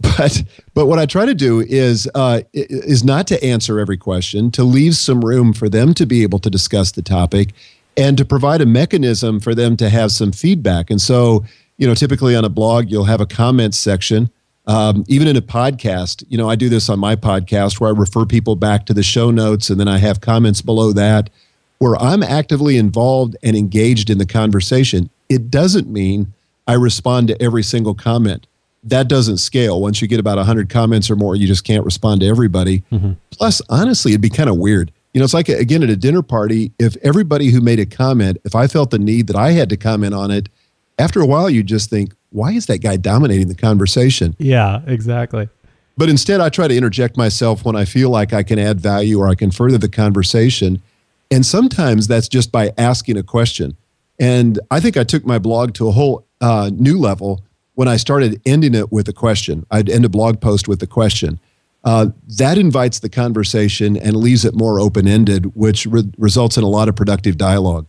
But 0.00 0.42
but 0.74 0.86
what 0.86 0.98
I 0.98 1.06
try 1.06 1.24
to 1.24 1.34
do 1.34 1.60
is 1.60 2.08
uh, 2.14 2.42
is 2.52 3.04
not 3.04 3.26
to 3.28 3.42
answer 3.42 3.78
every 3.78 3.96
question, 3.96 4.50
to 4.50 4.64
leave 4.64 4.96
some 4.96 5.24
room 5.24 5.52
for 5.52 5.68
them 5.68 5.94
to 5.94 6.04
be 6.04 6.22
able 6.22 6.40
to 6.40 6.50
discuss 6.50 6.92
the 6.92 7.00
topic, 7.00 7.54
and 7.96 8.18
to 8.18 8.24
provide 8.24 8.60
a 8.60 8.66
mechanism 8.66 9.40
for 9.40 9.54
them 9.54 9.76
to 9.76 9.88
have 9.88 10.12
some 10.12 10.32
feedback. 10.32 10.90
And 10.90 11.00
so, 11.00 11.44
you 11.76 11.86
know, 11.86 11.94
typically 11.94 12.34
on 12.34 12.44
a 12.44 12.48
blog, 12.48 12.90
you'll 12.90 13.04
have 13.04 13.20
a 13.20 13.26
comments 13.26 13.78
section. 13.78 14.30
Um, 14.66 15.04
even 15.08 15.28
in 15.28 15.36
a 15.36 15.42
podcast, 15.42 16.24
you 16.28 16.38
know, 16.38 16.48
I 16.48 16.56
do 16.56 16.68
this 16.68 16.88
on 16.88 16.98
my 16.98 17.16
podcast 17.16 17.80
where 17.80 17.94
I 17.94 17.98
refer 17.98 18.24
people 18.24 18.56
back 18.56 18.86
to 18.86 18.94
the 18.94 19.02
show 19.02 19.30
notes 19.30 19.68
and 19.68 19.78
then 19.78 19.88
I 19.88 19.98
have 19.98 20.20
comments 20.20 20.62
below 20.62 20.92
that 20.92 21.28
where 21.78 21.96
I'm 21.96 22.22
actively 22.22 22.78
involved 22.78 23.36
and 23.42 23.56
engaged 23.56 24.08
in 24.08 24.18
the 24.18 24.26
conversation. 24.26 25.10
It 25.28 25.50
doesn't 25.50 25.88
mean 25.88 26.32
I 26.66 26.74
respond 26.74 27.28
to 27.28 27.42
every 27.42 27.62
single 27.62 27.94
comment. 27.94 28.46
That 28.84 29.08
doesn't 29.08 29.38
scale. 29.38 29.80
Once 29.80 30.00
you 30.00 30.08
get 30.08 30.20
about 30.20 30.36
100 30.36 30.70
comments 30.70 31.10
or 31.10 31.16
more, 31.16 31.36
you 31.36 31.46
just 31.46 31.64
can't 31.64 31.84
respond 31.84 32.20
to 32.20 32.26
everybody. 32.26 32.82
Mm-hmm. 32.92 33.12
Plus, 33.30 33.60
honestly, 33.68 34.12
it'd 34.12 34.20
be 34.20 34.30
kind 34.30 34.48
of 34.48 34.56
weird 34.56 34.92
you 35.14 35.20
know, 35.20 35.24
it's 35.24 35.32
like, 35.32 35.48
again, 35.48 35.84
at 35.84 35.90
a 35.90 35.96
dinner 35.96 36.22
party, 36.22 36.72
if 36.78 36.96
everybody 36.96 37.50
who 37.50 37.60
made 37.60 37.78
a 37.78 37.86
comment, 37.86 38.36
if 38.44 38.56
I 38.56 38.66
felt 38.66 38.90
the 38.90 38.98
need 38.98 39.28
that 39.28 39.36
I 39.36 39.52
had 39.52 39.70
to 39.70 39.76
comment 39.76 40.12
on 40.12 40.32
it, 40.32 40.48
after 40.98 41.20
a 41.20 41.26
while, 41.26 41.48
you 41.48 41.62
just 41.62 41.88
think, 41.88 42.14
why 42.30 42.50
is 42.50 42.66
that 42.66 42.78
guy 42.78 42.96
dominating 42.96 43.46
the 43.46 43.54
conversation? 43.54 44.34
Yeah, 44.38 44.82
exactly. 44.86 45.48
But 45.96 46.08
instead, 46.08 46.40
I 46.40 46.48
try 46.48 46.66
to 46.66 46.76
interject 46.76 47.16
myself 47.16 47.64
when 47.64 47.76
I 47.76 47.84
feel 47.84 48.10
like 48.10 48.32
I 48.32 48.42
can 48.42 48.58
add 48.58 48.80
value 48.80 49.20
or 49.20 49.28
I 49.28 49.36
can 49.36 49.52
further 49.52 49.78
the 49.78 49.88
conversation. 49.88 50.82
And 51.30 51.46
sometimes 51.46 52.08
that's 52.08 52.28
just 52.28 52.50
by 52.50 52.72
asking 52.76 53.16
a 53.16 53.22
question. 53.22 53.76
And 54.18 54.58
I 54.72 54.80
think 54.80 54.96
I 54.96 55.04
took 55.04 55.24
my 55.24 55.38
blog 55.38 55.74
to 55.74 55.88
a 55.88 55.92
whole 55.92 56.26
uh, 56.40 56.70
new 56.74 56.98
level 56.98 57.44
when 57.74 57.86
I 57.86 57.96
started 57.96 58.40
ending 58.44 58.74
it 58.74 58.90
with 58.90 59.08
a 59.08 59.12
question. 59.12 59.64
I'd 59.70 59.88
end 59.88 60.04
a 60.04 60.08
blog 60.08 60.40
post 60.40 60.66
with 60.66 60.82
a 60.82 60.86
question. 60.88 61.38
Uh, 61.84 62.08
that 62.38 62.56
invites 62.56 62.98
the 63.00 63.10
conversation 63.10 63.96
and 63.96 64.16
leaves 64.16 64.44
it 64.44 64.54
more 64.54 64.80
open 64.80 65.06
ended, 65.06 65.54
which 65.54 65.84
re- 65.86 66.10
results 66.16 66.56
in 66.56 66.64
a 66.64 66.68
lot 66.68 66.88
of 66.88 66.96
productive 66.96 67.36
dialogue. 67.36 67.86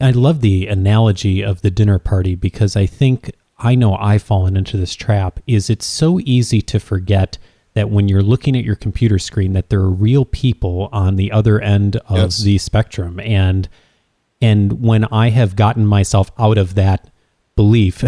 I 0.00 0.10
love 0.12 0.42
the 0.42 0.66
analogy 0.68 1.42
of 1.42 1.62
the 1.62 1.70
dinner 1.70 1.98
party 1.98 2.34
because 2.34 2.76
I 2.76 2.86
think 2.86 3.32
I 3.58 3.74
know 3.74 3.96
I've 3.96 4.22
fallen 4.22 4.56
into 4.56 4.76
this 4.76 4.94
trap 4.94 5.40
is 5.46 5.70
it's 5.70 5.86
so 5.86 6.20
easy 6.20 6.60
to 6.62 6.78
forget 6.78 7.38
that 7.74 7.90
when 7.90 8.08
you're 8.08 8.22
looking 8.22 8.56
at 8.56 8.64
your 8.64 8.74
computer 8.74 9.18
screen 9.18 9.54
that 9.54 9.70
there 9.70 9.80
are 9.80 9.90
real 9.90 10.24
people 10.24 10.88
on 10.92 11.16
the 11.16 11.32
other 11.32 11.60
end 11.60 11.96
of 12.08 12.16
yes. 12.16 12.38
the 12.38 12.58
spectrum 12.58 13.20
and 13.20 13.68
and 14.40 14.82
when 14.82 15.04
I 15.06 15.30
have 15.30 15.56
gotten 15.56 15.86
myself 15.86 16.30
out 16.38 16.58
of 16.58 16.74
that 16.74 17.10
belief 17.56 18.04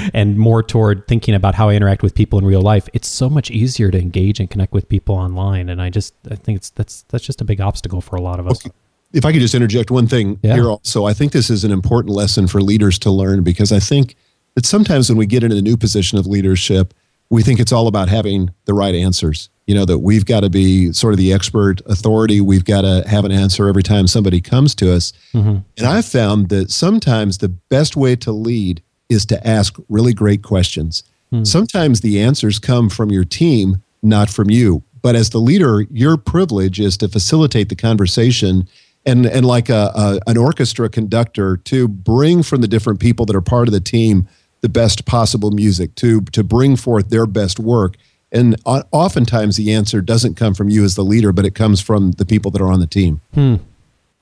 and 0.14 0.38
more 0.38 0.62
toward 0.62 1.06
thinking 1.06 1.34
about 1.34 1.54
how 1.54 1.68
I 1.68 1.74
interact 1.74 2.02
with 2.02 2.14
people 2.14 2.38
in 2.38 2.46
real 2.46 2.62
life, 2.62 2.88
it's 2.94 3.08
so 3.08 3.28
much 3.28 3.50
easier 3.50 3.90
to 3.90 3.98
engage 3.98 4.40
and 4.40 4.48
connect 4.48 4.72
with 4.72 4.88
people 4.88 5.16
online. 5.16 5.68
And 5.68 5.82
I 5.82 5.90
just 5.90 6.14
I 6.30 6.36
think 6.36 6.56
it's 6.56 6.70
that's 6.70 7.02
that's 7.08 7.24
just 7.24 7.40
a 7.40 7.44
big 7.44 7.60
obstacle 7.60 8.00
for 8.00 8.16
a 8.16 8.22
lot 8.22 8.40
of 8.40 8.46
us. 8.46 8.64
Okay. 8.64 8.74
If 9.12 9.26
I 9.26 9.32
could 9.32 9.42
just 9.42 9.54
interject 9.54 9.90
one 9.90 10.06
thing 10.06 10.38
yeah. 10.42 10.54
here 10.54 10.70
also, 10.70 11.04
I 11.04 11.12
think 11.12 11.32
this 11.32 11.50
is 11.50 11.64
an 11.64 11.70
important 11.70 12.14
lesson 12.14 12.46
for 12.46 12.62
leaders 12.62 12.98
to 13.00 13.10
learn 13.10 13.42
because 13.42 13.70
I 13.70 13.78
think 13.78 14.16
that 14.54 14.64
sometimes 14.64 15.10
when 15.10 15.18
we 15.18 15.26
get 15.26 15.42
into 15.42 15.56
a 15.56 15.60
new 15.60 15.76
position 15.76 16.16
of 16.16 16.26
leadership, 16.26 16.94
we 17.28 17.42
think 17.42 17.60
it's 17.60 17.72
all 17.72 17.88
about 17.88 18.08
having 18.08 18.50
the 18.64 18.72
right 18.72 18.94
answers. 18.94 19.50
You 19.66 19.74
know, 19.76 19.84
that 19.84 19.98
we've 19.98 20.26
got 20.26 20.40
to 20.40 20.50
be 20.50 20.92
sort 20.92 21.14
of 21.14 21.18
the 21.18 21.32
expert 21.32 21.80
authority. 21.86 22.40
We've 22.40 22.64
got 22.64 22.82
to 22.82 23.04
have 23.06 23.24
an 23.24 23.32
answer 23.32 23.68
every 23.68 23.82
time 23.82 24.06
somebody 24.06 24.40
comes 24.40 24.74
to 24.76 24.92
us. 24.92 25.12
Mm-hmm. 25.34 25.58
And 25.78 25.86
I've 25.86 26.04
found 26.04 26.48
that 26.48 26.70
sometimes 26.70 27.38
the 27.38 27.48
best 27.48 27.96
way 27.96 28.16
to 28.16 28.32
lead 28.32 28.82
is 29.12 29.26
to 29.26 29.46
ask 29.46 29.76
really 29.88 30.12
great 30.12 30.42
questions. 30.42 31.02
Hmm. 31.30 31.44
Sometimes 31.44 32.00
the 32.00 32.20
answers 32.20 32.58
come 32.58 32.88
from 32.88 33.10
your 33.10 33.24
team, 33.24 33.82
not 34.02 34.30
from 34.30 34.50
you. 34.50 34.82
But 35.02 35.16
as 35.16 35.30
the 35.30 35.38
leader, 35.38 35.82
your 35.90 36.16
privilege 36.16 36.78
is 36.80 36.96
to 36.98 37.08
facilitate 37.08 37.68
the 37.68 37.76
conversation 37.76 38.68
and, 39.04 39.26
and 39.26 39.44
like 39.44 39.68
a, 39.68 39.90
a, 39.94 40.20
an 40.30 40.36
orchestra 40.36 40.88
conductor 40.88 41.56
to 41.56 41.88
bring 41.88 42.42
from 42.42 42.60
the 42.60 42.68
different 42.68 43.00
people 43.00 43.26
that 43.26 43.36
are 43.36 43.40
part 43.40 43.66
of 43.66 43.72
the 43.72 43.80
team 43.80 44.28
the 44.60 44.68
best 44.68 45.06
possible 45.06 45.50
music, 45.50 45.92
to, 45.96 46.20
to 46.20 46.44
bring 46.44 46.76
forth 46.76 47.08
their 47.08 47.26
best 47.26 47.58
work. 47.58 47.96
And 48.30 48.56
oftentimes 48.64 49.56
the 49.56 49.72
answer 49.72 50.00
doesn't 50.00 50.36
come 50.36 50.54
from 50.54 50.70
you 50.70 50.84
as 50.84 50.94
the 50.94 51.02
leader, 51.02 51.32
but 51.32 51.44
it 51.44 51.56
comes 51.56 51.80
from 51.80 52.12
the 52.12 52.24
people 52.24 52.52
that 52.52 52.62
are 52.62 52.70
on 52.70 52.78
the 52.78 52.86
team. 52.86 53.20
Hmm. 53.34 53.56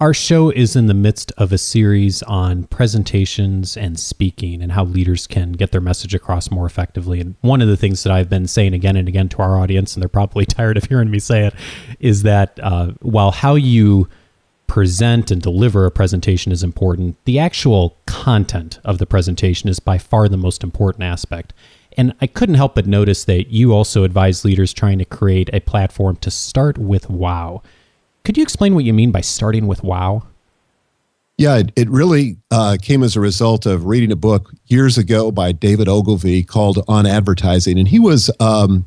Our 0.00 0.14
show 0.14 0.48
is 0.48 0.76
in 0.76 0.86
the 0.86 0.94
midst 0.94 1.30
of 1.36 1.52
a 1.52 1.58
series 1.58 2.22
on 2.22 2.64
presentations 2.64 3.76
and 3.76 4.00
speaking 4.00 4.62
and 4.62 4.72
how 4.72 4.84
leaders 4.84 5.26
can 5.26 5.52
get 5.52 5.72
their 5.72 5.82
message 5.82 6.14
across 6.14 6.50
more 6.50 6.64
effectively. 6.64 7.20
And 7.20 7.34
one 7.42 7.60
of 7.60 7.68
the 7.68 7.76
things 7.76 8.02
that 8.04 8.10
I've 8.10 8.30
been 8.30 8.46
saying 8.46 8.72
again 8.72 8.96
and 8.96 9.08
again 9.08 9.28
to 9.28 9.42
our 9.42 9.58
audience, 9.58 9.94
and 9.94 10.02
they're 10.02 10.08
probably 10.08 10.46
tired 10.46 10.78
of 10.78 10.84
hearing 10.84 11.10
me 11.10 11.18
say 11.18 11.44
it, 11.44 11.54
is 11.98 12.22
that 12.22 12.58
uh, 12.62 12.92
while 13.02 13.30
how 13.30 13.56
you 13.56 14.08
present 14.66 15.30
and 15.30 15.42
deliver 15.42 15.84
a 15.84 15.90
presentation 15.90 16.50
is 16.50 16.62
important, 16.62 17.22
the 17.26 17.38
actual 17.38 17.98
content 18.06 18.78
of 18.84 18.96
the 18.96 19.06
presentation 19.06 19.68
is 19.68 19.80
by 19.80 19.98
far 19.98 20.30
the 20.30 20.38
most 20.38 20.64
important 20.64 21.04
aspect. 21.04 21.52
And 21.98 22.14
I 22.22 22.26
couldn't 22.26 22.54
help 22.54 22.74
but 22.74 22.86
notice 22.86 23.24
that 23.24 23.48
you 23.48 23.74
also 23.74 24.04
advise 24.04 24.46
leaders 24.46 24.72
trying 24.72 24.96
to 24.96 25.04
create 25.04 25.50
a 25.52 25.60
platform 25.60 26.16
to 26.16 26.30
start 26.30 26.78
with 26.78 27.10
wow 27.10 27.60
could 28.24 28.36
you 28.36 28.42
explain 28.42 28.74
what 28.74 28.84
you 28.84 28.92
mean 28.92 29.10
by 29.10 29.20
starting 29.20 29.66
with 29.66 29.82
wow? 29.82 30.22
Yeah, 31.40 31.56
it, 31.56 31.72
it 31.74 31.88
really 31.88 32.36
uh, 32.50 32.76
came 32.80 33.02
as 33.02 33.16
a 33.16 33.20
result 33.20 33.64
of 33.64 33.86
reading 33.86 34.12
a 34.12 34.16
book 34.16 34.52
years 34.66 34.98
ago 34.98 35.30
by 35.30 35.52
David 35.52 35.88
Ogilvy 35.88 36.42
called 36.42 36.84
On 36.86 37.06
Advertising. 37.06 37.78
And 37.78 37.88
he 37.88 37.98
was 37.98 38.30
um, 38.40 38.84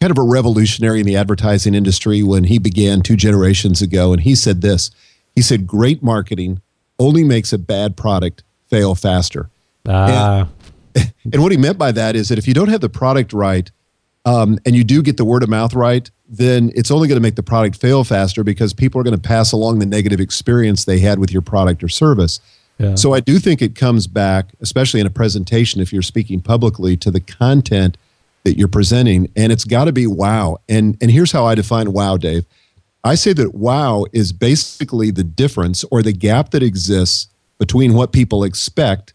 kind 0.00 0.10
of 0.10 0.16
a 0.16 0.22
revolutionary 0.22 1.00
in 1.00 1.06
the 1.06 1.16
advertising 1.16 1.74
industry 1.74 2.22
when 2.22 2.44
he 2.44 2.58
began 2.58 3.02
two 3.02 3.16
generations 3.16 3.82
ago. 3.82 4.14
And 4.14 4.22
he 4.22 4.34
said 4.34 4.62
this 4.62 4.90
He 5.34 5.42
said, 5.42 5.66
Great 5.66 6.02
marketing 6.02 6.62
only 6.98 7.22
makes 7.22 7.52
a 7.52 7.58
bad 7.58 7.98
product 7.98 8.44
fail 8.68 8.94
faster. 8.94 9.50
Ah. 9.86 10.48
And, 10.94 11.12
and 11.34 11.42
what 11.42 11.52
he 11.52 11.58
meant 11.58 11.76
by 11.76 11.92
that 11.92 12.16
is 12.16 12.30
that 12.30 12.38
if 12.38 12.48
you 12.48 12.54
don't 12.54 12.68
have 12.68 12.80
the 12.80 12.88
product 12.88 13.34
right 13.34 13.70
um, 14.24 14.58
and 14.66 14.76
you 14.76 14.84
do 14.84 15.02
get 15.02 15.16
the 15.16 15.24
word 15.24 15.42
of 15.42 15.48
mouth 15.48 15.74
right, 15.74 16.10
then 16.28 16.70
it's 16.74 16.90
only 16.90 17.08
going 17.08 17.16
to 17.16 17.22
make 17.22 17.36
the 17.36 17.42
product 17.42 17.76
fail 17.76 18.04
faster 18.04 18.44
because 18.44 18.72
people 18.72 19.00
are 19.00 19.04
going 19.04 19.16
to 19.16 19.20
pass 19.20 19.52
along 19.52 19.78
the 19.78 19.86
negative 19.86 20.20
experience 20.20 20.84
they 20.84 20.98
had 20.98 21.18
with 21.18 21.32
your 21.32 21.42
product 21.42 21.82
or 21.82 21.88
service. 21.88 22.40
Yeah. 22.78 22.94
So 22.94 23.12
I 23.12 23.20
do 23.20 23.38
think 23.38 23.60
it 23.60 23.74
comes 23.74 24.06
back, 24.06 24.52
especially 24.60 25.00
in 25.00 25.06
a 25.06 25.10
presentation, 25.10 25.80
if 25.80 25.92
you're 25.92 26.02
speaking 26.02 26.40
publicly, 26.40 26.96
to 26.98 27.10
the 27.10 27.20
content 27.20 27.96
that 28.44 28.56
you're 28.56 28.68
presenting, 28.68 29.30
and 29.36 29.52
it's 29.52 29.64
got 29.64 29.84
to 29.84 29.92
be 29.92 30.06
wow. 30.06 30.58
And 30.68 30.96
and 31.00 31.10
here's 31.10 31.32
how 31.32 31.44
I 31.44 31.54
define 31.54 31.92
wow, 31.92 32.16
Dave. 32.16 32.46
I 33.04 33.14
say 33.14 33.32
that 33.34 33.54
wow 33.54 34.06
is 34.12 34.32
basically 34.32 35.10
the 35.10 35.24
difference 35.24 35.84
or 35.84 36.02
the 36.02 36.12
gap 36.12 36.50
that 36.50 36.62
exists 36.62 37.28
between 37.58 37.94
what 37.94 38.12
people 38.12 38.44
expect 38.44 39.14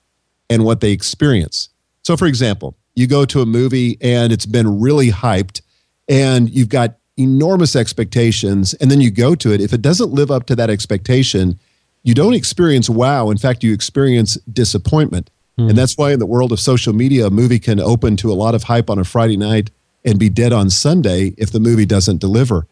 and 0.50 0.64
what 0.64 0.82
they 0.82 0.92
experience. 0.92 1.70
So, 2.04 2.16
for 2.16 2.28
example, 2.28 2.76
you 2.96 3.08
go 3.08 3.25
to 3.25 3.42
a 3.42 3.46
movie 3.46 3.98
and 4.02 4.32
it's 4.32 4.46
been 4.46 4.80
really 4.80 5.12
hyped, 5.12 5.62
and 6.08 6.50
you've 6.50 6.70
got 6.70 6.98
enormous 7.18 7.75
expectations 7.75 8.74
and 8.75 8.92
then 8.92 9.00
you 9.00 9.10
go 9.10 9.36
to 9.36 9.54
it 9.54 9.62
if 9.62 9.72
it 9.72 9.82
doesn't 9.82 10.12
live 10.12 10.30
up 10.30 10.46
to 10.46 10.54
that 10.54 10.70
expectation 10.70 11.58
you 12.04 12.14
don't 12.14 12.34
experience 12.34 12.90
wow 12.90 13.30
in 13.30 13.38
fact 13.38 13.64
you 13.64 13.72
experience 13.72 14.36
disappointment 14.52 15.30
Mm. 15.58 15.70
And 15.70 15.78
that's 15.78 15.98
why 15.98 16.12
in 16.12 16.20
the 16.20 16.25
world 16.25 16.52
of 16.52 16.60
social 16.60 16.94
media, 16.94 17.28
a 17.28 17.32
movie 17.32 17.60
can 17.60 17.80
open 17.80 18.16
to 18.18 18.32
a 18.32 18.36
lot 18.36 18.56
of 18.56 18.64
hype 18.64 18.90
on 18.90 19.00
a 19.00 19.04
Friday 19.04 19.38
night 19.38 19.72
and 20.04 20.20
be 20.20 20.30
dead 20.30 20.54
on 20.54 20.70
Sunday 20.70 21.34
if 21.38 21.52
the 21.52 21.60
movie 21.60 21.86
doesn't 21.86 22.20
deliver. 22.20 22.68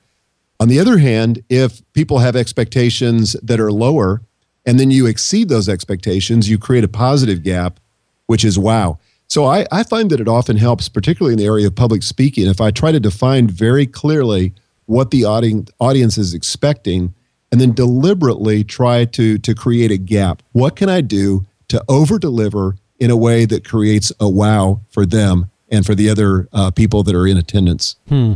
On 0.60 0.68
the 0.68 0.80
other 0.80 0.98
hand, 0.98 1.44
if 1.50 1.82
people 1.94 2.20
have 2.20 2.36
expectations 2.36 3.34
that 3.42 3.60
are 3.60 3.72
lower 3.72 4.22
and 4.66 4.80
then 4.80 4.92
you 4.92 5.08
exceed 5.08 5.50
those 5.50 5.68
expectations, 5.68 6.50
you 6.50 6.58
create 6.58 6.84
a 6.84 6.90
positive 6.90 7.44
gap, 7.44 7.80
which 8.28 8.46
is 8.46 8.60
wow. 8.60 9.00
So 9.28 9.46
I, 9.46 9.66
I 9.72 9.84
find 9.84 10.10
that 10.12 10.20
it 10.20 10.28
often 10.28 10.58
helps, 10.58 10.90
particularly 10.90 11.34
in 11.34 11.40
the 11.40 11.46
area 11.46 11.68
of 11.68 11.76
public 11.76 12.04
speaking, 12.04 12.48
if 12.48 12.62
I 12.62 12.72
try 12.72 12.92
to 12.92 13.00
define 13.00 13.48
very 13.48 13.88
clearly 13.88 14.54
what 14.86 15.12
the 15.12 15.26
audience, 15.26 15.72
audience 15.80 16.18
is 16.18 16.34
expecting 16.34 17.14
and 17.52 17.62
then 17.62 17.74
deliberately 17.74 18.64
try 18.64 19.06
to, 19.06 19.38
to 19.38 19.56
create 19.56 19.92
a 19.92 19.98
gap. 19.98 20.44
What 20.52 20.76
can 20.76 20.90
I 20.90 21.02
do 21.02 21.46
to 21.70 21.84
over 21.88 22.20
deliver 22.20 22.78
in 23.00 23.10
a 23.12 23.18
way 23.18 23.46
that 23.46 23.64
creates 23.64 24.12
a 24.20 24.30
wow 24.30 24.82
for 24.90 25.06
them 25.06 25.50
and 25.70 25.86
for 25.86 25.96
the 25.96 26.10
other 26.10 26.48
uh, 26.54 26.72
people 26.72 27.04
that 27.04 27.16
are 27.16 27.28
in 27.28 27.38
attendance? 27.38 27.96
Hmm. 28.08 28.34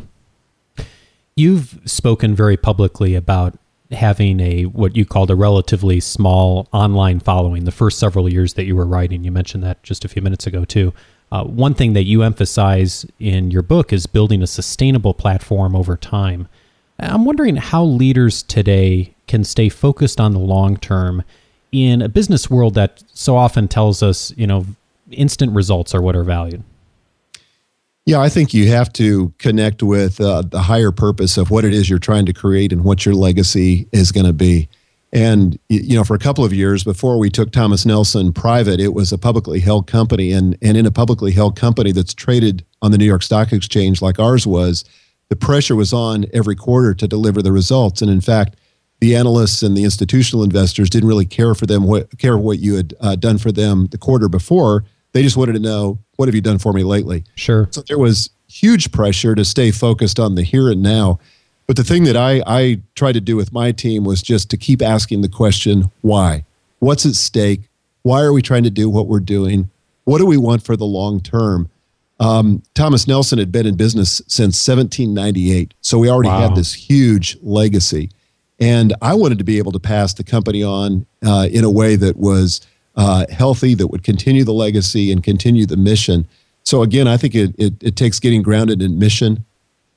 You've 1.35 1.79
spoken 1.85 2.35
very 2.35 2.57
publicly 2.57 3.13
about 3.13 3.57
having 3.91 4.39
a 4.39 4.63
what 4.63 4.95
you 4.95 5.05
called 5.05 5.31
a 5.31 5.35
relatively 5.35 5.99
small 5.99 6.67
online 6.73 7.19
following 7.19 7.65
the 7.65 7.71
first 7.71 7.99
several 7.99 8.31
years 8.31 8.53
that 8.55 8.65
you 8.65 8.75
were 8.75 8.85
writing. 8.85 9.23
You 9.23 9.31
mentioned 9.31 9.63
that 9.63 9.81
just 9.83 10.03
a 10.03 10.07
few 10.07 10.21
minutes 10.21 10.45
ago 10.47 10.65
too. 10.65 10.93
Uh, 11.31 11.43
one 11.43 11.73
thing 11.73 11.93
that 11.93 12.03
you 12.03 12.23
emphasize 12.23 13.05
in 13.19 13.51
your 13.51 13.61
book 13.61 13.91
is 13.91 14.05
building 14.05 14.41
a 14.41 14.47
sustainable 14.47 15.13
platform 15.13 15.75
over 15.75 15.97
time. 15.97 16.47
I'm 16.99 17.25
wondering 17.25 17.57
how 17.57 17.83
leaders 17.83 18.43
today 18.43 19.13
can 19.27 19.43
stay 19.43 19.69
focused 19.69 20.19
on 20.19 20.33
the 20.33 20.39
long 20.39 20.77
term 20.77 21.23
in 21.71 22.01
a 22.01 22.09
business 22.09 22.49
world 22.49 22.75
that 22.75 23.03
so 23.13 23.35
often 23.35 23.67
tells 23.67 24.01
us, 24.01 24.33
you 24.37 24.47
know, 24.47 24.65
instant 25.11 25.53
results 25.53 25.93
are 25.93 26.01
what 26.01 26.15
are 26.15 26.23
valued. 26.23 26.63
Yeah, 28.07 28.21
I 28.21 28.29
think 28.29 28.53
you 28.53 28.69
have 28.69 28.93
to 28.93 29.33
connect 29.37 29.83
with 29.83 30.21
uh, 30.21 30.43
the 30.43 30.61
higher 30.61 30.93
purpose 30.93 31.35
of 31.35 31.51
what 31.51 31.65
it 31.65 31.73
is 31.73 31.89
you're 31.89 31.99
trying 31.99 32.25
to 32.27 32.31
create 32.31 32.71
and 32.71 32.85
what 32.85 33.05
your 33.05 33.13
legacy 33.13 33.85
is 33.91 34.13
going 34.13 34.25
to 34.25 34.31
be. 34.31 34.69
And 35.11 35.59
you 35.67 35.93
know, 35.93 36.05
for 36.05 36.15
a 36.15 36.19
couple 36.19 36.45
of 36.45 36.53
years 36.53 36.85
before 36.85 37.19
we 37.19 37.29
took 37.29 37.51
Thomas 37.51 37.85
Nelson 37.85 38.31
private, 38.31 38.79
it 38.79 38.93
was 38.93 39.11
a 39.11 39.17
publicly 39.17 39.59
held 39.59 39.87
company, 39.87 40.31
and 40.31 40.57
and 40.61 40.77
in 40.77 40.85
a 40.85 40.91
publicly 40.91 41.33
held 41.33 41.57
company 41.57 41.91
that's 41.91 42.13
traded 42.13 42.63
on 42.81 42.91
the 42.91 42.97
New 42.97 43.03
York 43.03 43.23
Stock 43.23 43.51
Exchange 43.51 44.01
like 44.01 44.19
ours 44.19 44.47
was, 44.47 44.85
the 45.27 45.35
pressure 45.35 45.75
was 45.75 45.91
on 45.91 46.27
every 46.33 46.55
quarter 46.55 46.93
to 46.93 47.09
deliver 47.09 47.41
the 47.41 47.51
results. 47.51 48.01
And 48.01 48.09
in 48.09 48.21
fact, 48.21 48.55
the 49.01 49.17
analysts 49.17 49.61
and 49.63 49.75
the 49.75 49.83
institutional 49.83 50.45
investors 50.45 50.89
didn't 50.89 51.09
really 51.09 51.25
care 51.25 51.55
for 51.55 51.65
them 51.65 51.83
what 51.83 52.17
care 52.19 52.37
what 52.37 52.59
you 52.59 52.75
had 52.75 52.93
uh, 53.01 53.17
done 53.17 53.37
for 53.37 53.51
them 53.51 53.87
the 53.87 53.97
quarter 53.97 54.29
before. 54.29 54.85
They 55.11 55.23
just 55.23 55.35
wanted 55.35 55.53
to 55.53 55.59
know 55.59 55.99
what 56.17 56.27
have 56.27 56.35
you 56.35 56.41
done 56.41 56.59
for 56.59 56.73
me 56.73 56.83
lately? 56.83 57.23
Sure. 57.35 57.67
So 57.71 57.81
there 57.81 57.97
was 57.97 58.29
huge 58.49 58.91
pressure 58.91 59.35
to 59.35 59.45
stay 59.45 59.71
focused 59.71 60.19
on 60.19 60.35
the 60.35 60.43
here 60.43 60.69
and 60.69 60.83
now. 60.83 61.19
But 61.65 61.75
the 61.75 61.83
thing 61.83 62.03
that 62.05 62.15
I, 62.15 62.41
I 62.45 62.81
tried 62.95 63.13
to 63.13 63.21
do 63.21 63.35
with 63.35 63.51
my 63.51 63.71
team 63.71 64.03
was 64.03 64.21
just 64.21 64.49
to 64.51 64.57
keep 64.57 64.81
asking 64.81 65.21
the 65.21 65.29
question, 65.29 65.91
why? 66.01 66.45
What's 66.79 67.05
at 67.05 67.15
stake? 67.15 67.69
Why 68.03 68.21
are 68.21 68.31
we 68.31 68.41
trying 68.41 68.63
to 68.63 68.69
do 68.69 68.89
what 68.89 69.07
we're 69.07 69.19
doing? 69.19 69.69
What 70.05 70.19
do 70.19 70.25
we 70.25 70.37
want 70.37 70.63
for 70.63 70.77
the 70.77 70.85
long 70.85 71.19
term? 71.19 71.69
Um, 72.19 72.63
Thomas 72.73 73.07
Nelson 73.07 73.37
had 73.37 73.51
been 73.51 73.65
in 73.65 73.75
business 73.75 74.21
since 74.27 74.65
1798. 74.67 75.73
So 75.81 75.99
we 75.99 76.09
already 76.09 76.29
wow. 76.29 76.47
had 76.47 76.55
this 76.55 76.73
huge 76.73 77.37
legacy. 77.41 78.09
And 78.59 78.95
I 79.01 79.13
wanted 79.13 79.37
to 79.37 79.43
be 79.43 79.57
able 79.57 79.71
to 79.73 79.79
pass 79.79 80.13
the 80.13 80.23
company 80.23 80.63
on 80.63 81.05
uh, 81.23 81.47
in 81.51 81.63
a 81.63 81.69
way 81.69 81.95
that 81.95 82.17
was 82.17 82.61
uh, 82.97 83.25
healthy 83.29 83.75
that 83.75 83.87
would 83.87 84.03
continue 84.03 84.43
the 84.43 84.53
legacy 84.53 85.11
and 85.11 85.23
continue 85.23 85.65
the 85.65 85.77
mission. 85.77 86.27
So 86.63 86.81
again, 86.81 87.07
I 87.07 87.15
think 87.15 87.35
it, 87.35 87.55
it, 87.57 87.73
it 87.81 87.95
takes 87.95 88.19
getting 88.19 88.41
grounded 88.41 88.81
in 88.81 88.99
mission, 88.99 89.45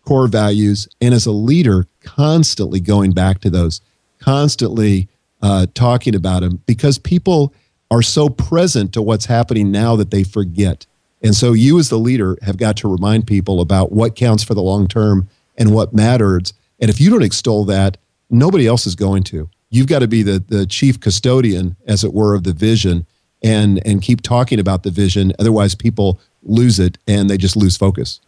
core 0.05 0.29
values, 0.29 0.87
and 1.01 1.15
as 1.15 1.27
a 1.27 1.33
leader, 1.33 1.87
constantly 2.03 2.79
going 2.79 3.13
back 3.13 3.41
to 3.41 3.51
those, 3.51 3.81
constantly 4.21 5.09
uh, 5.43 5.67
talking 5.75 6.15
about 6.15 6.41
them 6.41 6.63
because 6.67 6.99
people 6.99 7.55
are 7.91 8.03
so 8.03 8.29
present 8.29 8.93
to 8.93 9.03
what's 9.03 9.27
happening 9.27 9.73
now 9.73 9.97
that 9.97 10.11
they 10.11 10.23
forget. 10.23 10.87
And 11.23 11.35
so 11.35 11.53
you 11.53 11.79
as 11.79 11.89
the 11.89 11.99
leader 11.99 12.39
have 12.43 12.57
got 12.57 12.77
to 12.79 12.93
remind 12.93 13.27
people 13.27 13.61
about 13.61 13.93
what 13.93 14.15
counts 14.15 14.45
for 14.45 14.55
the 14.55 14.63
long 14.63 14.87
term 14.87 15.29
and 15.57 15.75
what 15.75 15.93
matters. 15.93 16.53
And 16.79 16.89
if 16.91 17.01
you 17.01 17.11
don't 17.11 17.23
extol 17.23 17.65
that, 17.65 17.97
nobody 18.29 18.67
else 18.67 18.87
is 18.87 18.95
going 18.95 19.23
to 19.25 19.49
you've 19.71 19.87
got 19.87 20.01
to 20.01 20.09
be 20.09 20.23
the, 20.23 20.39
the 20.47 20.67
chief 20.67 21.01
custodian, 21.01 21.77
as 21.87 22.05
it 22.05 22.13
were, 22.13 22.35
of 22.35 22.45
the 22.45 22.53
vision 22.53 23.07
and, 23.43 23.85
and 23.87 24.03
keep 24.03 24.21
talking 24.21 24.59
about 24.59 24.83
the 24.83 24.91
vision. 24.91 25.33
Otherwise, 25.39 25.75
people 25.75 26.21
lose 26.43 26.79
it 26.79 26.99
and 27.07 27.31
they 27.31 27.39
just 27.39 27.57
lose 27.57 27.77
focus. 27.77 28.21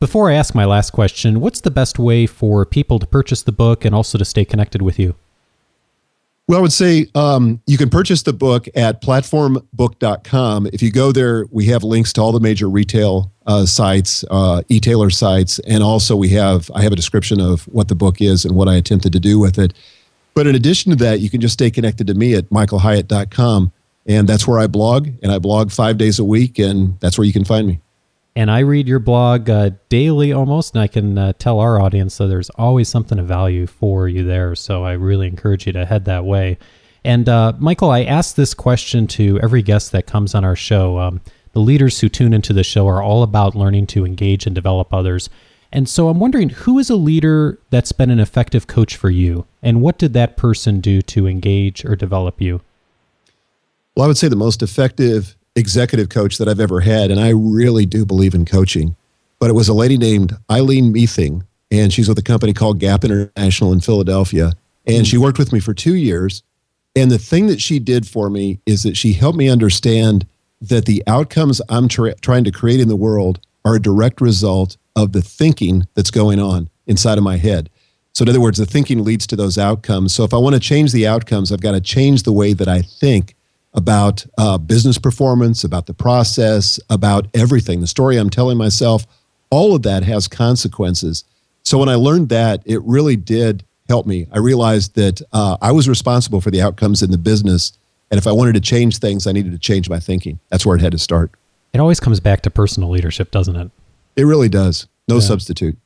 Before 0.00 0.30
I 0.30 0.34
ask 0.34 0.54
my 0.54 0.64
last 0.64 0.90
question, 0.90 1.40
what's 1.40 1.60
the 1.60 1.70
best 1.70 1.98
way 1.98 2.26
for 2.26 2.66
people 2.66 2.98
to 2.98 3.06
purchase 3.06 3.42
the 3.42 3.52
book 3.52 3.84
and 3.84 3.94
also 3.94 4.18
to 4.18 4.24
stay 4.24 4.44
connected 4.44 4.82
with 4.82 4.98
you? 4.98 5.14
Well, 6.46 6.58
I 6.58 6.62
would 6.62 6.74
say 6.74 7.06
um, 7.14 7.62
you 7.66 7.78
can 7.78 7.88
purchase 7.88 8.22
the 8.22 8.34
book 8.34 8.68
at 8.74 9.00
platformbook.com. 9.00 10.66
If 10.74 10.82
you 10.82 10.90
go 10.90 11.10
there, 11.10 11.46
we 11.50 11.66
have 11.66 11.82
links 11.82 12.12
to 12.14 12.20
all 12.20 12.32
the 12.32 12.40
major 12.40 12.68
retail 12.68 13.32
uh, 13.46 13.64
sites, 13.64 14.26
uh, 14.30 14.62
e-tailer 14.68 15.08
sites, 15.08 15.58
and 15.60 15.82
also 15.82 16.16
we 16.16 16.28
have 16.30 16.70
I 16.74 16.82
have 16.82 16.92
a 16.92 16.96
description 16.96 17.40
of 17.40 17.62
what 17.68 17.88
the 17.88 17.94
book 17.94 18.20
is 18.20 18.44
and 18.44 18.54
what 18.54 18.68
I 18.68 18.74
attempted 18.74 19.14
to 19.14 19.20
do 19.20 19.38
with 19.38 19.58
it. 19.58 19.72
But 20.34 20.46
in 20.46 20.54
addition 20.54 20.90
to 20.90 20.96
that, 20.96 21.20
you 21.20 21.30
can 21.30 21.40
just 21.40 21.54
stay 21.54 21.70
connected 21.70 22.08
to 22.08 22.14
me 22.14 22.34
at 22.34 22.50
michaelhyatt.com. 22.50 23.72
And 24.06 24.28
that's 24.28 24.46
where 24.46 24.58
I 24.58 24.66
blog, 24.66 25.08
and 25.22 25.32
I 25.32 25.38
blog 25.38 25.70
five 25.70 25.96
days 25.96 26.18
a 26.18 26.24
week, 26.24 26.58
and 26.58 27.00
that's 27.00 27.16
where 27.16 27.24
you 27.24 27.32
can 27.32 27.44
find 27.44 27.66
me. 27.66 27.80
And 28.36 28.50
I 28.50 28.58
read 28.58 28.88
your 28.88 28.98
blog 28.98 29.48
uh, 29.48 29.70
daily 29.88 30.32
almost, 30.32 30.74
and 30.74 30.82
I 30.82 30.88
can 30.88 31.16
uh, 31.16 31.32
tell 31.38 31.60
our 31.60 31.80
audience 31.80 32.18
that 32.18 32.26
there's 32.26 32.50
always 32.50 32.88
something 32.88 33.18
of 33.18 33.26
value 33.26 33.66
for 33.66 34.08
you 34.08 34.24
there. 34.24 34.54
So 34.56 34.84
I 34.84 34.92
really 34.92 35.28
encourage 35.28 35.66
you 35.66 35.72
to 35.72 35.86
head 35.86 36.04
that 36.06 36.24
way. 36.24 36.58
And 37.04 37.28
uh, 37.28 37.52
Michael, 37.58 37.90
I 37.90 38.02
ask 38.02 38.34
this 38.34 38.52
question 38.52 39.06
to 39.08 39.38
every 39.40 39.62
guest 39.62 39.92
that 39.92 40.06
comes 40.06 40.34
on 40.34 40.44
our 40.44 40.56
show. 40.56 40.98
Um, 40.98 41.20
the 41.52 41.60
leaders 41.60 42.00
who 42.00 42.08
tune 42.08 42.34
into 42.34 42.52
the 42.52 42.64
show 42.64 42.88
are 42.88 43.02
all 43.02 43.22
about 43.22 43.54
learning 43.54 43.86
to 43.88 44.04
engage 44.04 44.46
and 44.46 44.54
develop 44.54 44.92
others. 44.92 45.30
And 45.74 45.88
so 45.88 46.08
I'm 46.08 46.20
wondering 46.20 46.50
who 46.50 46.78
is 46.78 46.88
a 46.88 46.94
leader 46.94 47.58
that's 47.70 47.90
been 47.90 48.08
an 48.08 48.20
effective 48.20 48.68
coach 48.68 48.94
for 48.94 49.10
you? 49.10 49.44
And 49.60 49.82
what 49.82 49.98
did 49.98 50.12
that 50.12 50.36
person 50.36 50.80
do 50.80 51.02
to 51.02 51.26
engage 51.26 51.84
or 51.84 51.96
develop 51.96 52.40
you? 52.40 52.60
Well, 53.96 54.04
I 54.04 54.06
would 54.06 54.16
say 54.16 54.28
the 54.28 54.36
most 54.36 54.62
effective 54.62 55.36
executive 55.56 56.10
coach 56.10 56.38
that 56.38 56.48
I've 56.48 56.60
ever 56.60 56.80
had, 56.80 57.10
and 57.10 57.18
I 57.18 57.30
really 57.30 57.86
do 57.86 58.06
believe 58.06 58.34
in 58.34 58.44
coaching, 58.44 58.94
but 59.40 59.50
it 59.50 59.54
was 59.54 59.68
a 59.68 59.74
lady 59.74 59.98
named 59.98 60.36
Eileen 60.48 60.92
Meething, 60.92 61.42
and 61.72 61.92
she's 61.92 62.08
with 62.08 62.18
a 62.18 62.22
company 62.22 62.52
called 62.52 62.78
Gap 62.78 63.04
International 63.04 63.72
in 63.72 63.80
Philadelphia. 63.80 64.52
And 64.86 65.06
she 65.06 65.18
worked 65.18 65.38
with 65.38 65.52
me 65.52 65.58
for 65.58 65.74
two 65.74 65.94
years. 65.94 66.44
And 66.94 67.10
the 67.10 67.18
thing 67.18 67.48
that 67.48 67.60
she 67.60 67.80
did 67.80 68.06
for 68.06 68.30
me 68.30 68.60
is 68.64 68.84
that 68.84 68.96
she 68.96 69.14
helped 69.14 69.38
me 69.38 69.48
understand 69.48 70.24
that 70.60 70.86
the 70.86 71.02
outcomes 71.08 71.60
I'm 71.68 71.88
tra- 71.88 72.14
trying 72.16 72.44
to 72.44 72.52
create 72.52 72.78
in 72.78 72.88
the 72.88 72.94
world 72.94 73.40
are 73.64 73.74
a 73.74 73.82
direct 73.82 74.20
result 74.20 74.76
of 74.96 75.12
the 75.12 75.22
thinking 75.22 75.86
that's 75.94 76.10
going 76.10 76.40
on 76.40 76.68
inside 76.86 77.18
of 77.18 77.24
my 77.24 77.36
head. 77.36 77.70
So, 78.12 78.22
in 78.22 78.28
other 78.28 78.40
words, 78.40 78.58
the 78.58 78.66
thinking 78.66 79.02
leads 79.02 79.26
to 79.26 79.36
those 79.36 79.58
outcomes. 79.58 80.14
So, 80.14 80.22
if 80.22 80.32
I 80.32 80.38
want 80.38 80.54
to 80.54 80.60
change 80.60 80.92
the 80.92 81.06
outcomes, 81.06 81.50
I've 81.50 81.60
got 81.60 81.72
to 81.72 81.80
change 81.80 82.22
the 82.22 82.32
way 82.32 82.52
that 82.52 82.68
I 82.68 82.82
think 82.82 83.34
about 83.72 84.24
uh, 84.38 84.56
business 84.56 84.98
performance, 84.98 85.64
about 85.64 85.86
the 85.86 85.94
process, 85.94 86.78
about 86.88 87.26
everything. 87.34 87.80
The 87.80 87.88
story 87.88 88.16
I'm 88.16 88.30
telling 88.30 88.56
myself, 88.56 89.04
all 89.50 89.74
of 89.74 89.82
that 89.82 90.04
has 90.04 90.28
consequences. 90.28 91.24
So, 91.64 91.78
when 91.78 91.88
I 91.88 91.96
learned 91.96 92.28
that, 92.28 92.62
it 92.64 92.80
really 92.82 93.16
did 93.16 93.64
help 93.88 94.06
me. 94.06 94.28
I 94.30 94.38
realized 94.38 94.94
that 94.94 95.20
uh, 95.32 95.56
I 95.60 95.72
was 95.72 95.88
responsible 95.88 96.40
for 96.40 96.52
the 96.52 96.62
outcomes 96.62 97.02
in 97.02 97.10
the 97.10 97.18
business. 97.18 97.72
And 98.10 98.18
if 98.18 98.28
I 98.28 98.32
wanted 98.32 98.54
to 98.54 98.60
change 98.60 98.98
things, 98.98 99.26
I 99.26 99.32
needed 99.32 99.52
to 99.52 99.58
change 99.58 99.90
my 99.90 99.98
thinking. 99.98 100.38
That's 100.50 100.64
where 100.64 100.76
it 100.76 100.82
had 100.82 100.92
to 100.92 100.98
start. 100.98 101.32
It 101.72 101.80
always 101.80 101.98
comes 101.98 102.20
back 102.20 102.42
to 102.42 102.50
personal 102.50 102.90
leadership, 102.90 103.32
doesn't 103.32 103.56
it? 103.56 103.70
It 104.16 104.24
really 104.24 104.48
does. 104.48 104.86
No 105.08 105.16
yeah. 105.16 105.20
substitute. 105.22 105.78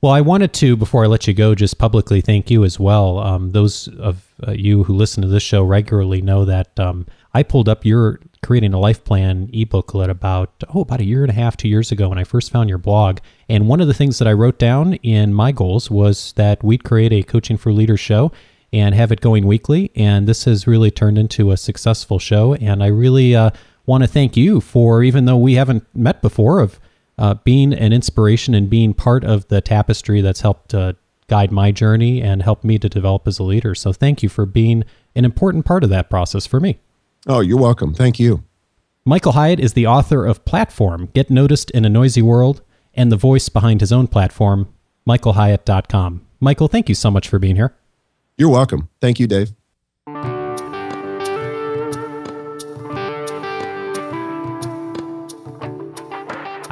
Well, 0.00 0.12
I 0.12 0.20
wanted 0.20 0.52
to, 0.54 0.76
before 0.76 1.02
I 1.02 1.06
let 1.06 1.26
you 1.26 1.32
go, 1.32 1.54
just 1.54 1.78
publicly 1.78 2.20
thank 2.20 2.50
you 2.50 2.62
as 2.62 2.78
well. 2.78 3.20
Um, 3.20 3.52
those 3.52 3.88
of 3.88 4.28
uh, 4.46 4.50
you 4.52 4.84
who 4.84 4.94
listen 4.94 5.22
to 5.22 5.28
this 5.28 5.42
show 5.42 5.62
regularly 5.62 6.20
know 6.20 6.44
that 6.44 6.78
um, 6.78 7.06
I 7.32 7.42
pulled 7.42 7.70
up 7.70 7.86
your 7.86 8.20
creating 8.42 8.74
a 8.74 8.78
life 8.78 9.02
plan 9.02 9.48
ebooklet 9.48 10.10
about 10.10 10.52
oh 10.74 10.82
about 10.82 11.00
a 11.00 11.04
year 11.04 11.22
and 11.22 11.30
a 11.30 11.34
half, 11.34 11.56
two 11.56 11.68
years 11.68 11.90
ago 11.90 12.10
when 12.10 12.18
I 12.18 12.24
first 12.24 12.52
found 12.52 12.68
your 12.68 12.76
blog. 12.76 13.20
And 13.48 13.66
one 13.66 13.80
of 13.80 13.86
the 13.86 13.94
things 13.94 14.18
that 14.18 14.28
I 14.28 14.34
wrote 14.34 14.58
down 14.58 14.94
in 14.96 15.32
my 15.32 15.52
goals 15.52 15.90
was 15.90 16.34
that 16.34 16.62
we'd 16.62 16.84
create 16.84 17.12
a 17.12 17.22
coaching 17.22 17.56
for 17.56 17.72
leaders 17.72 18.00
show 18.00 18.30
and 18.74 18.94
have 18.94 19.10
it 19.10 19.22
going 19.22 19.46
weekly. 19.46 19.90
And 19.96 20.28
this 20.28 20.44
has 20.44 20.66
really 20.66 20.90
turned 20.90 21.16
into 21.16 21.50
a 21.50 21.56
successful 21.56 22.18
show. 22.18 22.52
And 22.54 22.82
I 22.82 22.88
really 22.88 23.34
uh, 23.34 23.52
want 23.86 24.04
to 24.04 24.08
thank 24.08 24.36
you 24.36 24.60
for 24.60 25.02
even 25.02 25.24
though 25.24 25.38
we 25.38 25.54
haven't 25.54 25.86
met 25.94 26.20
before 26.20 26.60
of 26.60 26.78
uh, 27.18 27.34
being 27.44 27.72
an 27.72 27.92
inspiration 27.92 28.54
and 28.54 28.68
being 28.68 28.94
part 28.94 29.24
of 29.24 29.48
the 29.48 29.60
tapestry 29.60 30.20
that's 30.20 30.40
helped 30.40 30.74
uh, 30.74 30.94
guide 31.28 31.50
my 31.50 31.70
journey 31.70 32.20
and 32.20 32.42
help 32.42 32.64
me 32.64 32.78
to 32.78 32.88
develop 32.88 33.26
as 33.26 33.38
a 33.38 33.42
leader. 33.42 33.74
So 33.74 33.92
thank 33.92 34.22
you 34.22 34.28
for 34.28 34.46
being 34.46 34.84
an 35.14 35.24
important 35.24 35.64
part 35.64 35.84
of 35.84 35.90
that 35.90 36.10
process 36.10 36.46
for 36.46 36.60
me. 36.60 36.78
Oh, 37.26 37.40
you're 37.40 37.58
welcome. 37.58 37.94
Thank 37.94 38.18
you. 38.18 38.44
Michael 39.04 39.32
Hyatt 39.32 39.60
is 39.60 39.74
the 39.74 39.86
author 39.86 40.24
of 40.24 40.44
Platform 40.44 41.10
Get 41.14 41.30
Noticed 41.30 41.70
in 41.70 41.84
a 41.84 41.88
Noisy 41.88 42.22
World 42.22 42.62
and 42.94 43.10
the 43.10 43.16
voice 43.16 43.48
behind 43.48 43.80
his 43.80 43.92
own 43.92 44.06
platform, 44.06 44.72
michaelhyatt.com. 45.08 46.24
Michael, 46.40 46.68
thank 46.68 46.88
you 46.88 46.94
so 46.94 47.10
much 47.10 47.28
for 47.28 47.38
being 47.38 47.56
here. 47.56 47.74
You're 48.36 48.50
welcome. 48.50 48.88
Thank 49.00 49.20
you, 49.20 49.26
Dave. 49.26 49.52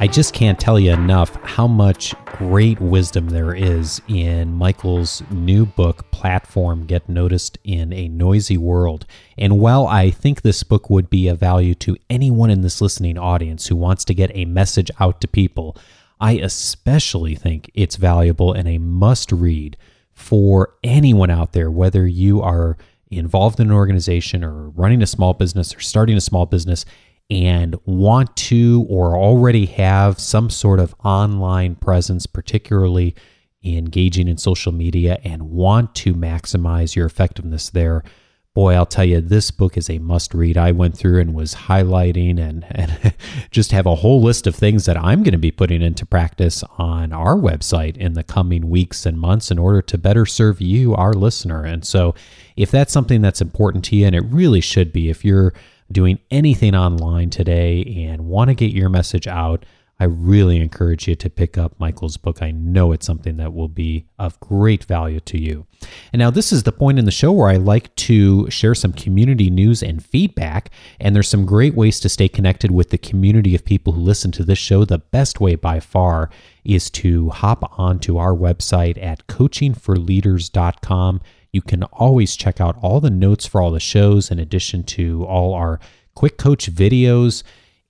I 0.03 0.09
just 0.09 0.35
can't 0.35 0.59
tell 0.59 0.81
you 0.81 0.91
enough 0.91 1.33
how 1.45 1.69
much 1.69 2.13
great 2.25 2.81
wisdom 2.81 3.29
there 3.29 3.55
is 3.55 4.03
in 4.09 4.53
Michael's 4.53 5.23
new 5.31 5.65
book, 5.65 6.11
Platform 6.11 6.87
Get 6.87 7.09
Noticed 7.09 7.57
in 7.63 7.93
a 7.93 8.09
Noisy 8.09 8.57
World. 8.57 9.07
And 9.39 9.61
while 9.61 9.87
I 9.87 10.11
think 10.11 10.43
this 10.43 10.65
book 10.65 10.91
would 10.91 11.09
be 11.09 11.29
of 11.29 11.39
value 11.39 11.77
to 11.77 11.97
anyone 12.11 12.51
in 12.51 12.63
this 12.63 12.81
listening 12.81 13.17
audience 13.17 13.69
who 13.69 13.77
wants 13.77 14.05
to 14.07 14.13
get 14.13 14.33
a 14.35 14.45
message 14.45 14.91
out 14.99 15.21
to 15.21 15.29
people, 15.29 15.77
I 16.21 16.33
especially 16.33 17.37
think 17.37 17.71
it's 17.73 17.95
valuable 17.95 18.53
and 18.53 18.67
a 18.67 18.79
must 18.79 19.31
read 19.31 19.77
for 20.13 20.75
anyone 20.83 21.31
out 21.31 21.53
there, 21.53 21.71
whether 21.71 22.09
you 22.09 22.43
are 22.43 22.77
involved 23.09 23.61
in 23.61 23.69
an 23.69 23.73
organization 23.73 24.43
or 24.43 24.69
running 24.71 25.01
a 25.01 25.07
small 25.07 25.33
business 25.33 25.77
or 25.77 25.79
starting 25.79 26.17
a 26.17 26.21
small 26.21 26.45
business 26.45 26.85
and 27.31 27.77
want 27.85 28.37
to 28.37 28.87
or 28.89 29.17
already 29.17 29.67
have 29.67 30.19
some 30.19 30.51
sort 30.51 30.81
of 30.81 30.95
online 31.05 31.75
presence, 31.77 32.27
particularly 32.27 33.15
engaging 33.65 34.29
in 34.29 34.37
social 34.37 34.73
media, 34.73 35.19
and 35.25 35.51
want 35.51 35.95
to 35.95 36.15
maximize 36.15 36.95
your 36.95 37.07
effectiveness 37.07 37.71
there, 37.71 38.03
boy, 38.55 38.75
I'll 38.75 38.85
tell 38.85 39.05
you, 39.05 39.21
this 39.21 39.51
book 39.51 39.79
is 39.79 39.89
a 39.89 39.99
must 39.99 40.35
read. 40.35 40.59
I 40.59 40.73
went 40.73 40.97
through 40.97 41.21
and 41.21 41.35
was 41.35 41.55
highlighting 41.55 42.39
and, 42.39 42.67
and 42.71 43.15
just 43.51 43.73
have 43.73 43.87
a 43.87 43.97
whole 43.97 44.21
list 44.21 44.47
of 44.47 44.55
things 44.55 44.85
that 44.85 44.97
I'm 44.97 45.23
going 45.23 45.33
to 45.33 45.39
be 45.39 45.51
putting 45.51 45.83
into 45.83 46.05
practice 46.05 46.63
on 46.77 47.13
our 47.13 47.37
website 47.37 47.97
in 47.97 48.13
the 48.13 48.23
coming 48.23 48.69
weeks 48.69 49.07
and 49.07 49.19
months 49.19 49.51
in 49.51 49.59
order 49.59 49.81
to 49.83 49.99
better 49.99 50.27
serve 50.27 50.61
you, 50.61 50.95
our 50.95 51.15
listener. 51.15 51.65
And 51.65 51.85
so, 51.85 52.15
if 52.55 52.71
that's 52.71 52.93
something 52.93 53.23
that's 53.23 53.41
important 53.41 53.85
to 53.87 53.97
you, 53.97 54.07
and 54.07 54.15
it 54.15 54.25
really 54.27 54.61
should 54.61 54.93
be, 54.93 55.09
if 55.09 55.25
you're 55.25 55.55
doing 55.93 56.19
anything 56.31 56.75
online 56.75 57.31
today 57.31 57.83
and 58.07 58.27
want 58.27 58.49
to 58.49 58.55
get 58.55 58.73
your 58.73 58.89
message 58.89 59.27
out, 59.27 59.65
I 60.03 60.07
really 60.07 60.57
encourage 60.57 61.07
you 61.07 61.15
to 61.15 61.31
pick 61.31 61.57
up 61.57 61.79
Michael's 61.79 62.17
book. 62.17 62.43
I 62.43 62.51
know 62.51 62.91
it's 62.91 63.07
something 63.07 63.37
that 63.37 63.55
will 63.55 63.69
be 63.69 64.07
of 64.19 64.41
great 64.41 64.83
value 64.83 65.21
to 65.21 65.41
you. 65.41 65.69
And 66.13 66.19
now, 66.19 66.29
this 66.29 66.51
is 66.51 66.65
the 66.65 66.73
point 66.73 66.99
in 66.99 67.05
the 67.05 67.13
show 67.13 67.31
where 67.31 67.49
I 67.49 67.57
like 67.57 67.95
to 67.97 68.51
share 68.51 68.75
some 68.75 68.93
community 68.93 69.49
news 69.49 69.81
and 69.81 70.05
feedback. 70.05 70.71
And 70.99 71.15
there's 71.15 71.29
some 71.29 71.47
great 71.47 71.77
ways 71.77 72.01
to 72.01 72.09
stay 72.09 72.27
connected 72.27 72.73
with 72.73 72.91
the 72.91 72.99
community 72.99 73.55
of 73.55 73.65
people 73.65 73.93
who 73.93 74.01
listen 74.01 74.33
to 74.33 74.43
this 74.43 74.59
show. 74.59 74.85
The 74.85 74.99
best 74.99 75.41
way 75.41 75.55
by 75.55 75.79
far 75.79 76.31
is 76.65 76.91
to 76.91 77.31
hop 77.31 77.79
onto 77.79 78.17
our 78.17 78.35
website 78.35 79.01
at 79.01 79.29
coachingforleaders.com. 79.29 81.21
You 81.53 81.61
can 81.61 81.83
always 81.85 82.35
check 82.35 82.63
out 82.63 82.79
all 82.81 82.99
the 83.01 83.11
notes 83.11 83.47
for 83.47 83.61
all 83.61 83.71
the 83.71 83.81
shows, 83.81 84.31
in 84.31 84.39
addition 84.39 84.85
to 84.85 85.25
all 85.27 85.53
our 85.53 85.81
quick 86.15 86.39
coach 86.39 86.73
videos 86.73 87.43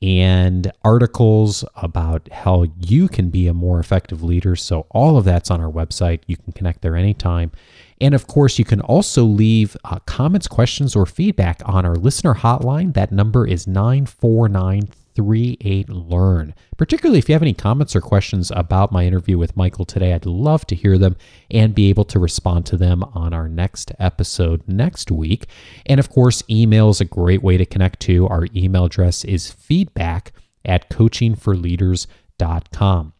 and 0.02 0.72
articles 0.82 1.64
about 1.76 2.28
how 2.32 2.66
you 2.80 3.06
can 3.06 3.30
be 3.30 3.46
a 3.46 3.54
more 3.54 3.78
effective 3.78 4.20
leader. 4.20 4.56
So, 4.56 4.86
all 4.90 5.16
of 5.16 5.24
that's 5.24 5.48
on 5.48 5.60
our 5.60 5.70
website. 5.70 6.22
You 6.26 6.36
can 6.36 6.52
connect 6.52 6.82
there 6.82 6.96
anytime. 6.96 7.52
And 8.00 8.14
of 8.16 8.26
course, 8.26 8.58
you 8.58 8.64
can 8.64 8.80
also 8.80 9.22
leave 9.22 9.76
uh, 9.84 10.00
comments, 10.06 10.48
questions, 10.48 10.96
or 10.96 11.06
feedback 11.06 11.62
on 11.64 11.86
our 11.86 11.94
listener 11.94 12.34
hotline. 12.34 12.94
That 12.94 13.12
number 13.12 13.46
is 13.46 13.68
949 13.68 14.88
38 15.14 15.88
Learn. 15.88 16.54
Particularly 16.76 17.18
if 17.18 17.28
you 17.28 17.34
have 17.34 17.42
any 17.42 17.54
comments 17.54 17.94
or 17.94 18.00
questions 18.00 18.50
about 18.54 18.92
my 18.92 19.04
interview 19.04 19.38
with 19.38 19.56
Michael 19.56 19.84
today, 19.84 20.12
I'd 20.12 20.26
love 20.26 20.66
to 20.66 20.74
hear 20.74 20.98
them 20.98 21.16
and 21.50 21.74
be 21.74 21.88
able 21.88 22.04
to 22.06 22.18
respond 22.18 22.66
to 22.66 22.76
them 22.76 23.04
on 23.14 23.32
our 23.32 23.48
next 23.48 23.92
episode 23.98 24.62
next 24.66 25.10
week. 25.10 25.46
And 25.86 26.00
of 26.00 26.10
course, 26.10 26.42
email 26.48 26.88
is 26.90 27.00
a 27.00 27.06
great 27.06 27.42
way 27.42 27.56
to 27.56 27.66
connect 27.66 28.00
to. 28.00 28.28
Our 28.28 28.46
email 28.54 28.84
address 28.86 29.24
is 29.24 29.50
feedback 29.50 30.32
at 30.64 30.90
coachingforleaders.com. 30.90 33.12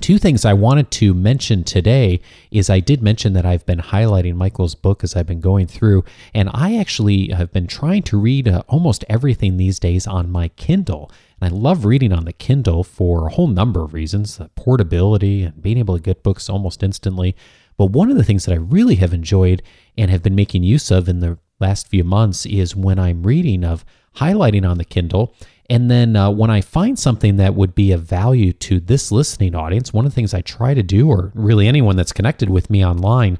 Two 0.00 0.18
things 0.18 0.44
I 0.44 0.52
wanted 0.52 0.90
to 0.92 1.14
mention 1.14 1.64
today 1.64 2.20
is 2.50 2.68
I 2.68 2.80
did 2.80 3.02
mention 3.02 3.32
that 3.32 3.46
I've 3.46 3.64
been 3.64 3.78
highlighting 3.78 4.34
Michael's 4.34 4.74
book 4.74 5.02
as 5.02 5.16
I've 5.16 5.26
been 5.26 5.40
going 5.40 5.66
through, 5.66 6.04
and 6.34 6.50
I 6.52 6.76
actually 6.76 7.28
have 7.28 7.50
been 7.50 7.66
trying 7.66 8.02
to 8.04 8.18
read 8.18 8.46
uh, 8.46 8.62
almost 8.68 9.04
everything 9.08 9.56
these 9.56 9.78
days 9.78 10.06
on 10.06 10.30
my 10.30 10.48
Kindle. 10.48 11.10
And 11.40 11.50
I 11.52 11.56
love 11.56 11.86
reading 11.86 12.12
on 12.12 12.26
the 12.26 12.34
Kindle 12.34 12.84
for 12.84 13.26
a 13.26 13.32
whole 13.32 13.48
number 13.48 13.82
of 13.82 13.94
reasons 13.94 14.36
the 14.36 14.48
portability 14.50 15.42
and 15.44 15.62
being 15.62 15.78
able 15.78 15.96
to 15.96 16.02
get 16.02 16.22
books 16.22 16.50
almost 16.50 16.82
instantly. 16.82 17.34
But 17.78 17.90
one 17.90 18.10
of 18.10 18.16
the 18.16 18.24
things 18.24 18.44
that 18.44 18.52
I 18.52 18.56
really 18.56 18.96
have 18.96 19.14
enjoyed 19.14 19.62
and 19.96 20.10
have 20.10 20.22
been 20.22 20.34
making 20.34 20.62
use 20.62 20.90
of 20.90 21.08
in 21.08 21.20
the 21.20 21.38
last 21.58 21.88
few 21.88 22.04
months 22.04 22.44
is 22.44 22.76
when 22.76 22.98
I'm 22.98 23.22
reading 23.22 23.64
of 23.64 23.84
highlighting 24.16 24.68
on 24.68 24.78
the 24.78 24.84
Kindle. 24.84 25.34
And 25.68 25.90
then 25.90 26.14
uh, 26.14 26.30
when 26.30 26.50
I 26.50 26.60
find 26.60 26.98
something 26.98 27.36
that 27.36 27.54
would 27.54 27.74
be 27.74 27.92
of 27.92 28.02
value 28.02 28.52
to 28.52 28.78
this 28.78 29.10
listening 29.10 29.54
audience, 29.54 29.92
one 29.92 30.06
of 30.06 30.12
the 30.12 30.14
things 30.14 30.32
I 30.32 30.40
try 30.42 30.74
to 30.74 30.82
do, 30.82 31.08
or 31.08 31.32
really 31.34 31.66
anyone 31.66 31.96
that's 31.96 32.12
connected 32.12 32.50
with 32.50 32.70
me 32.70 32.84
online, 32.84 33.38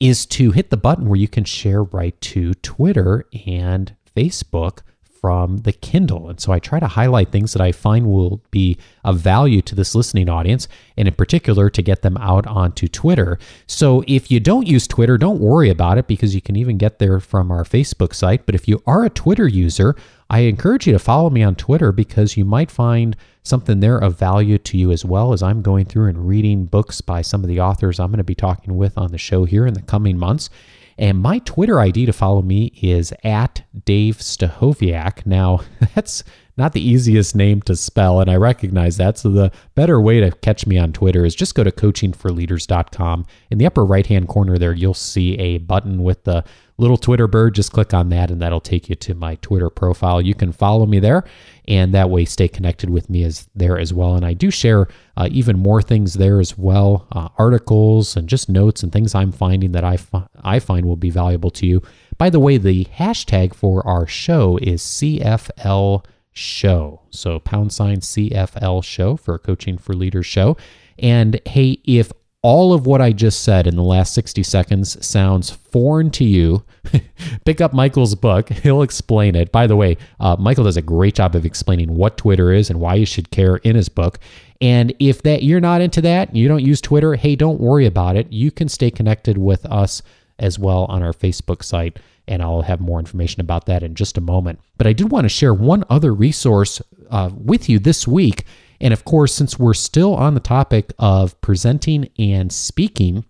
is 0.00 0.24
to 0.26 0.52
hit 0.52 0.70
the 0.70 0.76
button 0.76 1.08
where 1.08 1.18
you 1.18 1.28
can 1.28 1.44
share 1.44 1.82
right 1.82 2.18
to 2.20 2.54
Twitter 2.54 3.26
and 3.46 3.94
Facebook 4.16 4.80
from 5.20 5.58
the 5.58 5.72
Kindle. 5.72 6.28
And 6.30 6.40
so 6.40 6.52
I 6.52 6.60
try 6.60 6.78
to 6.78 6.86
highlight 6.86 7.32
things 7.32 7.52
that 7.52 7.60
I 7.60 7.72
find 7.72 8.06
will 8.06 8.40
be 8.52 8.78
of 9.04 9.18
value 9.18 9.60
to 9.62 9.74
this 9.74 9.94
listening 9.94 10.28
audience, 10.28 10.68
and 10.96 11.08
in 11.08 11.14
particular 11.14 11.68
to 11.70 11.82
get 11.82 12.02
them 12.02 12.16
out 12.18 12.46
onto 12.46 12.86
Twitter. 12.86 13.38
So 13.66 14.04
if 14.06 14.30
you 14.30 14.38
don't 14.38 14.68
use 14.68 14.86
Twitter, 14.86 15.18
don't 15.18 15.40
worry 15.40 15.70
about 15.70 15.98
it 15.98 16.06
because 16.06 16.34
you 16.34 16.40
can 16.40 16.56
even 16.56 16.78
get 16.78 17.00
there 17.00 17.18
from 17.18 17.50
our 17.50 17.64
Facebook 17.64 18.14
site. 18.14 18.46
But 18.46 18.54
if 18.54 18.68
you 18.68 18.80
are 18.86 19.04
a 19.04 19.10
Twitter 19.10 19.48
user, 19.48 19.96
I 20.30 20.40
encourage 20.40 20.86
you 20.86 20.92
to 20.92 20.98
follow 20.98 21.30
me 21.30 21.42
on 21.42 21.54
Twitter 21.54 21.90
because 21.90 22.36
you 22.36 22.44
might 22.44 22.70
find 22.70 23.16
something 23.42 23.80
there 23.80 23.96
of 23.96 24.18
value 24.18 24.58
to 24.58 24.76
you 24.76 24.92
as 24.92 25.04
well 25.04 25.32
as 25.32 25.42
I'm 25.42 25.62
going 25.62 25.86
through 25.86 26.08
and 26.08 26.28
reading 26.28 26.66
books 26.66 27.00
by 27.00 27.22
some 27.22 27.42
of 27.42 27.48
the 27.48 27.60
authors 27.60 27.98
I'm 27.98 28.08
going 28.08 28.18
to 28.18 28.24
be 28.24 28.34
talking 28.34 28.76
with 28.76 28.98
on 28.98 29.10
the 29.10 29.18
show 29.18 29.44
here 29.44 29.66
in 29.66 29.72
the 29.72 29.82
coming 29.82 30.18
months. 30.18 30.50
And 30.98 31.18
my 31.18 31.38
Twitter 31.40 31.80
ID 31.80 32.06
to 32.06 32.12
follow 32.12 32.42
me 32.42 32.72
is 32.82 33.14
at 33.24 33.62
Dave 33.84 34.18
Stachowiak. 34.18 35.24
Now, 35.24 35.60
that's 35.94 36.24
not 36.58 36.72
the 36.72 36.86
easiest 36.86 37.36
name 37.36 37.62
to 37.62 37.76
spell, 37.76 38.20
and 38.20 38.28
I 38.28 38.36
recognize 38.36 38.96
that. 38.96 39.16
So, 39.16 39.30
the 39.30 39.52
better 39.76 40.00
way 40.00 40.20
to 40.20 40.32
catch 40.32 40.66
me 40.66 40.76
on 40.76 40.92
Twitter 40.92 41.24
is 41.24 41.34
just 41.34 41.54
go 41.54 41.62
to 41.62 41.70
coachingforleaders.com. 41.70 43.26
In 43.50 43.58
the 43.58 43.66
upper 43.66 43.84
right 43.84 44.06
hand 44.06 44.28
corner 44.28 44.58
there, 44.58 44.72
you'll 44.72 44.92
see 44.92 45.38
a 45.38 45.58
button 45.58 46.02
with 46.02 46.24
the 46.24 46.44
little 46.76 46.96
Twitter 46.96 47.28
bird. 47.28 47.54
Just 47.54 47.72
click 47.72 47.94
on 47.94 48.08
that, 48.08 48.30
and 48.30 48.42
that'll 48.42 48.60
take 48.60 48.88
you 48.88 48.96
to 48.96 49.14
my 49.14 49.36
Twitter 49.36 49.70
profile. 49.70 50.20
You 50.20 50.34
can 50.34 50.50
follow 50.50 50.84
me 50.84 50.98
there, 50.98 51.24
and 51.68 51.94
that 51.94 52.10
way 52.10 52.24
stay 52.24 52.48
connected 52.48 52.90
with 52.90 53.08
me 53.08 53.22
as 53.22 53.48
there 53.54 53.78
as 53.78 53.94
well. 53.94 54.16
And 54.16 54.24
I 54.24 54.32
do 54.32 54.50
share 54.50 54.88
uh, 55.16 55.28
even 55.30 55.58
more 55.58 55.80
things 55.80 56.14
there 56.14 56.40
as 56.40 56.58
well, 56.58 57.06
uh, 57.12 57.28
articles 57.38 58.16
and 58.16 58.28
just 58.28 58.48
notes 58.48 58.82
and 58.82 58.92
things 58.92 59.14
I'm 59.14 59.32
finding 59.32 59.72
that 59.72 59.84
I, 59.84 59.96
fi- 59.96 60.26
I 60.42 60.58
find 60.58 60.86
will 60.86 60.96
be 60.96 61.10
valuable 61.10 61.50
to 61.52 61.66
you. 61.66 61.82
By 62.16 62.30
the 62.30 62.40
way, 62.40 62.58
the 62.58 62.84
hashtag 62.86 63.54
for 63.54 63.86
our 63.86 64.08
show 64.08 64.56
is 64.60 64.82
CFL 64.82 66.04
show. 66.38 67.02
So 67.10 67.38
pound 67.38 67.72
sign 67.72 67.98
CFL 68.00 68.82
show 68.84 69.16
for 69.16 69.38
Coaching 69.38 69.78
for 69.78 69.92
Leaders 69.92 70.26
show. 70.26 70.56
And 70.98 71.40
hey, 71.46 71.80
if 71.84 72.12
all 72.42 72.72
of 72.72 72.86
what 72.86 73.02
I 73.02 73.12
just 73.12 73.42
said 73.42 73.66
in 73.66 73.74
the 73.74 73.82
last 73.82 74.14
60 74.14 74.44
seconds 74.44 75.04
sounds 75.04 75.50
foreign 75.50 76.10
to 76.12 76.24
you, 76.24 76.64
pick 77.44 77.60
up 77.60 77.74
Michael's 77.74 78.14
book. 78.14 78.48
He'll 78.62 78.82
explain 78.82 79.34
it. 79.34 79.50
By 79.50 79.66
the 79.66 79.76
way, 79.76 79.96
uh, 80.20 80.36
Michael 80.38 80.64
does 80.64 80.76
a 80.76 80.82
great 80.82 81.16
job 81.16 81.34
of 81.34 81.44
explaining 81.44 81.96
what 81.96 82.16
Twitter 82.16 82.52
is 82.52 82.70
and 82.70 82.80
why 82.80 82.94
you 82.94 83.06
should 83.06 83.30
care 83.30 83.56
in 83.56 83.74
his 83.74 83.88
book. 83.88 84.20
And 84.60 84.94
if 84.98 85.22
that 85.22 85.42
you're 85.42 85.60
not 85.60 85.80
into 85.80 86.00
that, 86.02 86.34
you 86.34 86.48
don't 86.48 86.64
use 86.64 86.80
Twitter, 86.80 87.14
hey, 87.14 87.36
don't 87.36 87.60
worry 87.60 87.86
about 87.86 88.16
it. 88.16 88.32
You 88.32 88.50
can 88.50 88.68
stay 88.68 88.90
connected 88.90 89.38
with 89.38 89.66
us 89.66 90.02
as 90.38 90.58
well 90.58 90.84
on 90.86 91.02
our 91.02 91.12
Facebook 91.12 91.62
site, 91.62 91.98
and 92.26 92.42
I'll 92.42 92.62
have 92.62 92.80
more 92.80 92.98
information 92.98 93.40
about 93.40 93.66
that 93.66 93.82
in 93.82 93.94
just 93.94 94.18
a 94.18 94.20
moment. 94.20 94.60
But 94.76 94.86
I 94.86 94.92
did 94.92 95.10
want 95.10 95.24
to 95.24 95.28
share 95.28 95.54
one 95.54 95.84
other 95.90 96.12
resource 96.14 96.80
uh, 97.10 97.30
with 97.34 97.68
you 97.68 97.78
this 97.78 98.06
week 98.06 98.44
and 98.80 98.92
of 98.92 99.04
course, 99.04 99.34
since 99.34 99.58
we're 99.58 99.74
still 99.74 100.14
on 100.14 100.34
the 100.34 100.40
topic 100.40 100.92
of 100.98 101.40
presenting 101.40 102.08
and 102.18 102.52
speaking, 102.52 103.24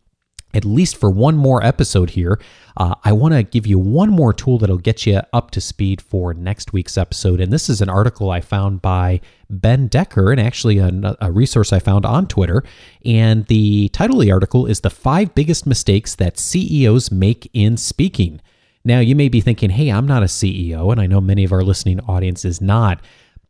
at 0.54 0.64
least 0.64 0.96
for 0.96 1.10
one 1.10 1.36
more 1.36 1.64
episode 1.64 2.10
here, 2.10 2.40
uh, 2.76 2.94
I 3.04 3.12
want 3.12 3.34
to 3.34 3.42
give 3.42 3.66
you 3.66 3.78
one 3.78 4.08
more 4.10 4.32
tool 4.32 4.58
that'll 4.58 4.78
get 4.78 5.06
you 5.06 5.20
up 5.32 5.50
to 5.52 5.60
speed 5.60 6.00
for 6.00 6.32
next 6.32 6.72
week's 6.72 6.96
episode. 6.96 7.40
And 7.40 7.52
this 7.52 7.68
is 7.68 7.82
an 7.82 7.90
article 7.90 8.30
I 8.30 8.40
found 8.40 8.80
by 8.80 9.20
Ben 9.50 9.88
Decker, 9.88 10.30
and 10.30 10.40
actually 10.40 10.78
a, 10.78 11.16
a 11.20 11.30
resource 11.30 11.72
I 11.72 11.78
found 11.80 12.06
on 12.06 12.26
Twitter. 12.26 12.62
And 13.04 13.46
the 13.46 13.88
title 13.90 14.16
of 14.16 14.22
the 14.22 14.32
article 14.32 14.66
is 14.66 14.80
The 14.80 14.90
Five 14.90 15.34
Biggest 15.34 15.66
Mistakes 15.66 16.14
That 16.14 16.38
CEOs 16.38 17.10
Make 17.10 17.50
in 17.52 17.76
Speaking. 17.76 18.40
Now, 18.84 19.00
you 19.00 19.14
may 19.14 19.28
be 19.28 19.40
thinking, 19.40 19.70
hey, 19.70 19.90
I'm 19.90 20.06
not 20.06 20.22
a 20.22 20.26
CEO, 20.26 20.90
and 20.90 21.00
I 21.00 21.06
know 21.06 21.20
many 21.20 21.44
of 21.44 21.52
our 21.52 21.62
listening 21.62 22.00
audience 22.00 22.44
is 22.44 22.60
not. 22.60 23.00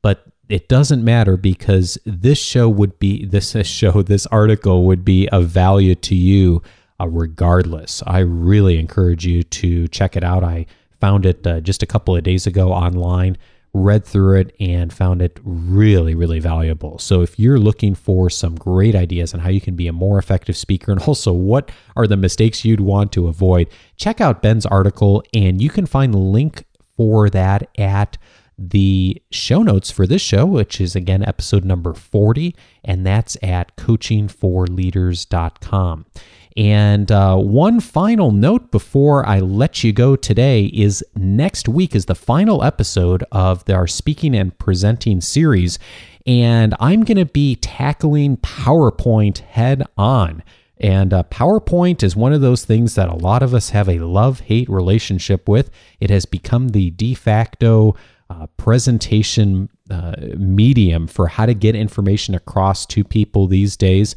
but 0.02 0.24
it 0.48 0.68
doesn't 0.68 1.04
matter 1.04 1.36
because 1.36 1.98
this 2.06 2.38
show 2.38 2.68
would 2.68 2.98
be 2.98 3.26
this 3.26 3.54
show 3.66 4.02
this 4.02 4.26
article 4.28 4.86
would 4.86 5.04
be 5.04 5.28
of 5.28 5.46
value 5.46 5.94
to 5.94 6.14
you 6.14 6.62
uh, 7.00 7.08
regardless 7.08 8.02
i 8.06 8.18
really 8.18 8.78
encourage 8.78 9.26
you 9.26 9.42
to 9.42 9.88
check 9.88 10.16
it 10.16 10.24
out 10.24 10.44
i 10.44 10.64
found 11.00 11.26
it 11.26 11.46
uh, 11.46 11.60
just 11.60 11.82
a 11.82 11.86
couple 11.86 12.16
of 12.16 12.22
days 12.22 12.46
ago 12.46 12.72
online 12.72 13.36
read 13.74 14.04
through 14.04 14.40
it 14.40 14.56
and 14.58 14.92
found 14.92 15.20
it 15.20 15.38
really 15.44 16.14
really 16.14 16.40
valuable 16.40 16.98
so 16.98 17.20
if 17.20 17.38
you're 17.38 17.58
looking 17.58 17.94
for 17.94 18.30
some 18.30 18.54
great 18.54 18.94
ideas 18.94 19.34
on 19.34 19.40
how 19.40 19.50
you 19.50 19.60
can 19.60 19.76
be 19.76 19.86
a 19.86 19.92
more 19.92 20.18
effective 20.18 20.56
speaker 20.56 20.90
and 20.90 21.02
also 21.02 21.32
what 21.32 21.70
are 21.94 22.06
the 22.06 22.16
mistakes 22.16 22.64
you'd 22.64 22.80
want 22.80 23.12
to 23.12 23.28
avoid 23.28 23.68
check 23.96 24.20
out 24.20 24.42
ben's 24.42 24.66
article 24.66 25.22
and 25.34 25.60
you 25.60 25.68
can 25.68 25.86
find 25.86 26.14
the 26.14 26.18
link 26.18 26.64
for 26.96 27.28
that 27.30 27.68
at 27.78 28.16
the 28.58 29.22
show 29.30 29.62
notes 29.62 29.90
for 29.90 30.06
this 30.06 30.20
show, 30.20 30.44
which 30.44 30.78
is 30.80 30.94
again 30.96 31.22
episode 31.22 31.64
number 31.64 31.94
40, 31.94 32.54
and 32.84 33.06
that's 33.06 33.38
at 33.42 33.74
coachingforleaders.com. 33.76 36.06
And 36.58 37.12
uh, 37.12 37.36
one 37.36 37.78
final 37.78 38.32
note 38.32 38.72
before 38.72 39.24
I 39.24 39.38
let 39.38 39.84
you 39.84 39.92
go 39.92 40.16
today 40.16 40.64
is 40.74 41.04
next 41.14 41.68
week 41.68 41.94
is 41.94 42.06
the 42.06 42.16
final 42.16 42.64
episode 42.64 43.22
of 43.30 43.62
our 43.70 43.86
speaking 43.86 44.34
and 44.34 44.58
presenting 44.58 45.20
series. 45.20 45.78
And 46.26 46.74
I'm 46.80 47.04
going 47.04 47.16
to 47.18 47.26
be 47.26 47.54
tackling 47.54 48.38
PowerPoint 48.38 49.38
head 49.38 49.84
on. 49.96 50.42
And 50.78 51.14
uh, 51.14 51.22
PowerPoint 51.30 52.02
is 52.02 52.16
one 52.16 52.32
of 52.32 52.40
those 52.40 52.64
things 52.64 52.96
that 52.96 53.08
a 53.08 53.14
lot 53.14 53.44
of 53.44 53.54
us 53.54 53.70
have 53.70 53.88
a 53.88 54.00
love 54.00 54.40
hate 54.40 54.68
relationship 54.68 55.48
with. 55.48 55.70
It 56.00 56.10
has 56.10 56.26
become 56.26 56.70
the 56.70 56.90
de 56.90 57.14
facto 57.14 57.94
uh, 58.30 58.48
presentation 58.56 59.70
uh, 59.90 60.16
medium 60.36 61.06
for 61.06 61.28
how 61.28 61.46
to 61.46 61.54
get 61.54 61.76
information 61.76 62.34
across 62.34 62.84
to 62.86 63.04
people 63.04 63.46
these 63.46 63.76
days. 63.76 64.16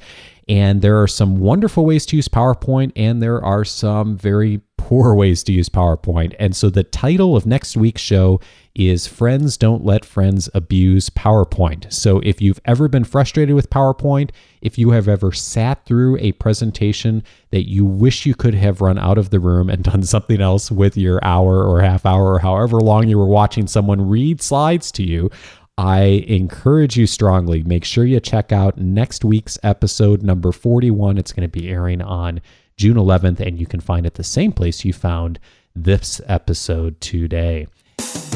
And 0.52 0.82
there 0.82 1.02
are 1.02 1.08
some 1.08 1.40
wonderful 1.40 1.86
ways 1.86 2.06
to 2.08 2.18
use 2.18 2.28
PowerPoint, 2.28 2.92
and 2.98 3.22
there 3.22 3.42
are 3.42 3.64
some 3.64 4.18
very 4.18 4.60
poor 4.78 5.16
ways 5.16 5.44
to 5.44 5.54
use 5.54 5.70
PowerPoint. 5.70 6.36
And 6.40 6.54
so 6.54 6.70
the 6.70 6.84
title 6.84 7.38
of 7.38 7.46
next 7.46 7.78
week's 7.78 8.02
show 8.02 8.42
is 8.76 9.08
Friends 9.08 9.56
Don't 9.56 9.86
Let 9.86 10.04
Friends 10.04 10.50
Abuse 10.54 11.10
PowerPoint. 11.10 11.92
So 11.94 12.20
if 12.20 12.42
you've 12.42 12.60
ever 12.66 12.90
been 12.90 13.06
frustrated 13.06 13.56
with 13.56 13.70
PowerPoint, 13.70 14.32
if 14.62 14.78
you 14.78 14.92
have 14.92 15.08
ever 15.08 15.32
sat 15.32 15.86
through 15.86 16.18
a 16.18 16.34
presentation 16.34 17.24
that 17.52 17.70
you 17.70 17.86
wish 17.86 18.26
you 18.26 18.36
could 18.36 18.54
have 18.54 18.82
run 18.82 19.00
out 19.00 19.18
of 19.18 19.30
the 19.30 19.40
room 19.40 19.70
and 19.70 19.84
done 19.86 20.04
something 20.04 20.42
else 20.42 20.70
with 20.70 20.98
your 20.98 21.24
hour 21.24 21.66
or 21.66 21.82
half 21.82 22.06
hour 22.06 22.34
or 22.34 22.40
however 22.40 22.82
long 22.82 23.08
you 23.08 23.18
were 23.18 23.26
watching 23.26 23.68
someone 23.68 24.10
read 24.10 24.42
slides 24.42 24.92
to 24.92 25.04
you, 25.04 25.30
I 25.78 26.26
encourage 26.28 26.98
you 26.98 27.08
strongly. 27.08 27.64
Make 27.64 27.86
sure 27.86 28.06
you 28.06 28.20
check 28.20 28.52
out 28.52 28.78
next 28.78 29.24
week's 29.24 29.58
episode 29.64 30.22
number 30.22 30.52
41. 30.52 31.18
It's 31.18 31.32
going 31.32 31.50
to 31.50 31.60
be 31.60 31.70
airing 31.70 32.02
on 32.02 32.42
June 32.78 32.98
11th, 32.98 33.40
and 33.40 33.60
you 33.60 33.66
can 33.66 33.80
find 33.80 34.06
it 34.06 34.16
the 34.16 34.24
same 34.24 34.52
place 34.52 34.84
you 34.86 34.94
found 34.94 35.40
this 35.76 36.20
episode 36.28 37.00
today. 37.00 37.68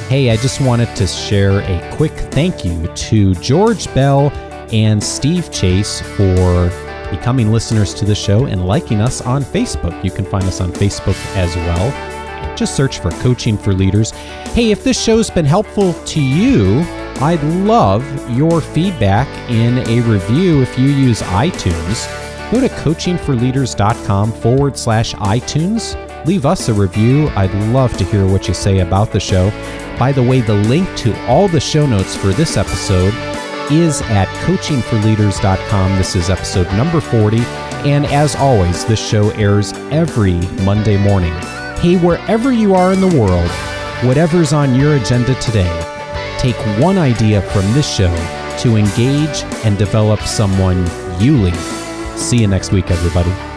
Hey, 0.08 0.30
I 0.30 0.38
just 0.38 0.62
wanted 0.62 0.95
to 0.95 1.08
share 1.08 1.60
a 1.60 1.95
quick 1.95 2.13
thank 2.32 2.63
you 2.63 2.88
to 2.88 3.34
George 3.36 3.93
Bell 3.93 4.32
and 4.71 5.04
Steve 5.04 5.52
Chase 5.52 6.02
for 6.15 6.69
becoming 7.10 7.52
listeners 7.52 7.93
to 7.95 8.06
the 8.06 8.15
show 8.15 8.45
and 8.45 8.65
liking 8.65 9.02
us 9.02 9.21
on 9.21 9.43
Facebook. 9.43 10.04
You 10.04 10.12
can 10.12 10.26
find 10.26 10.45
us 10.45 10.62
on 10.62 10.71
Facebook 10.71 11.17
as 11.36 11.56
well. 11.56 12.56
Just 12.56 12.76
search 12.76 13.00
for 13.00 13.12
Coaching 13.12 13.58
for 13.58 13.74
Leaders. 13.74 14.12
Hey, 14.54 14.71
if 14.71 14.84
this 14.84 15.02
show's 15.02 15.30
been 15.30 15.45
helpful 15.45 15.93
to 15.93 16.21
you, 16.21 16.84
I'd 17.21 17.43
love 17.43 18.04
your 18.30 18.60
feedback 18.62 19.28
in 19.49 19.80
a 19.88 20.01
review 20.01 20.62
if 20.62 20.78
you 20.78 20.89
use 20.89 21.21
iTunes. 21.21 22.06
Go 22.51 22.60
to 22.60 22.67
coachingforleaders.com 22.67 24.32
forward 24.34 24.78
slash 24.78 25.13
iTunes. 25.15 25.95
Leave 26.25 26.45
us 26.45 26.67
a 26.69 26.73
review. 26.73 27.30
I'd 27.36 27.54
love 27.71 27.95
to 27.97 28.04
hear 28.04 28.25
what 28.28 28.47
you 28.47 28.54
say 28.54 28.80
about 28.80 29.12
the 29.12 29.19
show. 29.19 29.49
By 29.97 30.12
the 30.12 30.23
way, 30.23 30.41
the 30.41 30.56
link 30.56 30.88
to 30.97 31.28
all 31.28 31.47
the 31.47 31.60
show 31.60 31.86
notes 31.86 32.15
for 32.15 32.28
this 32.30 32.58
episode 32.58 33.13
is 33.71 34.01
at 34.04 34.28
coachingforleaders.com. 34.45 35.97
This 35.97 36.15
is 36.15 36.30
episode 36.30 36.67
number 36.73 36.99
40. 36.99 37.39
And 37.88 38.06
as 38.08 38.36
always, 38.36 38.86
this 38.86 38.99
show 38.99 39.30
airs 39.32 39.73
every 39.91 40.39
Monday 40.63 40.97
morning. 40.97 41.34
Hey, 41.80 41.97
wherever 41.97 42.51
you 42.51 42.75
are 42.75 42.93
in 42.93 43.01
the 43.01 43.19
world, 43.19 43.49
whatever's 44.04 44.54
on 44.54 44.75
your 44.75 44.95
agenda 44.95 45.34
today, 45.36 45.85
take 46.39 46.56
one 46.82 46.98
idea 46.98 47.41
from 47.41 47.62
this 47.74 47.89
show 47.89 48.13
to 48.60 48.76
engage 48.78 49.43
and 49.65 49.78
develop 49.78 50.19
someone 50.21 50.86
you 51.19 51.38
lead. 51.38 51.56
See 52.17 52.38
you 52.38 52.48
next 52.48 52.71
week, 52.71 52.91
everybody. 52.91 53.55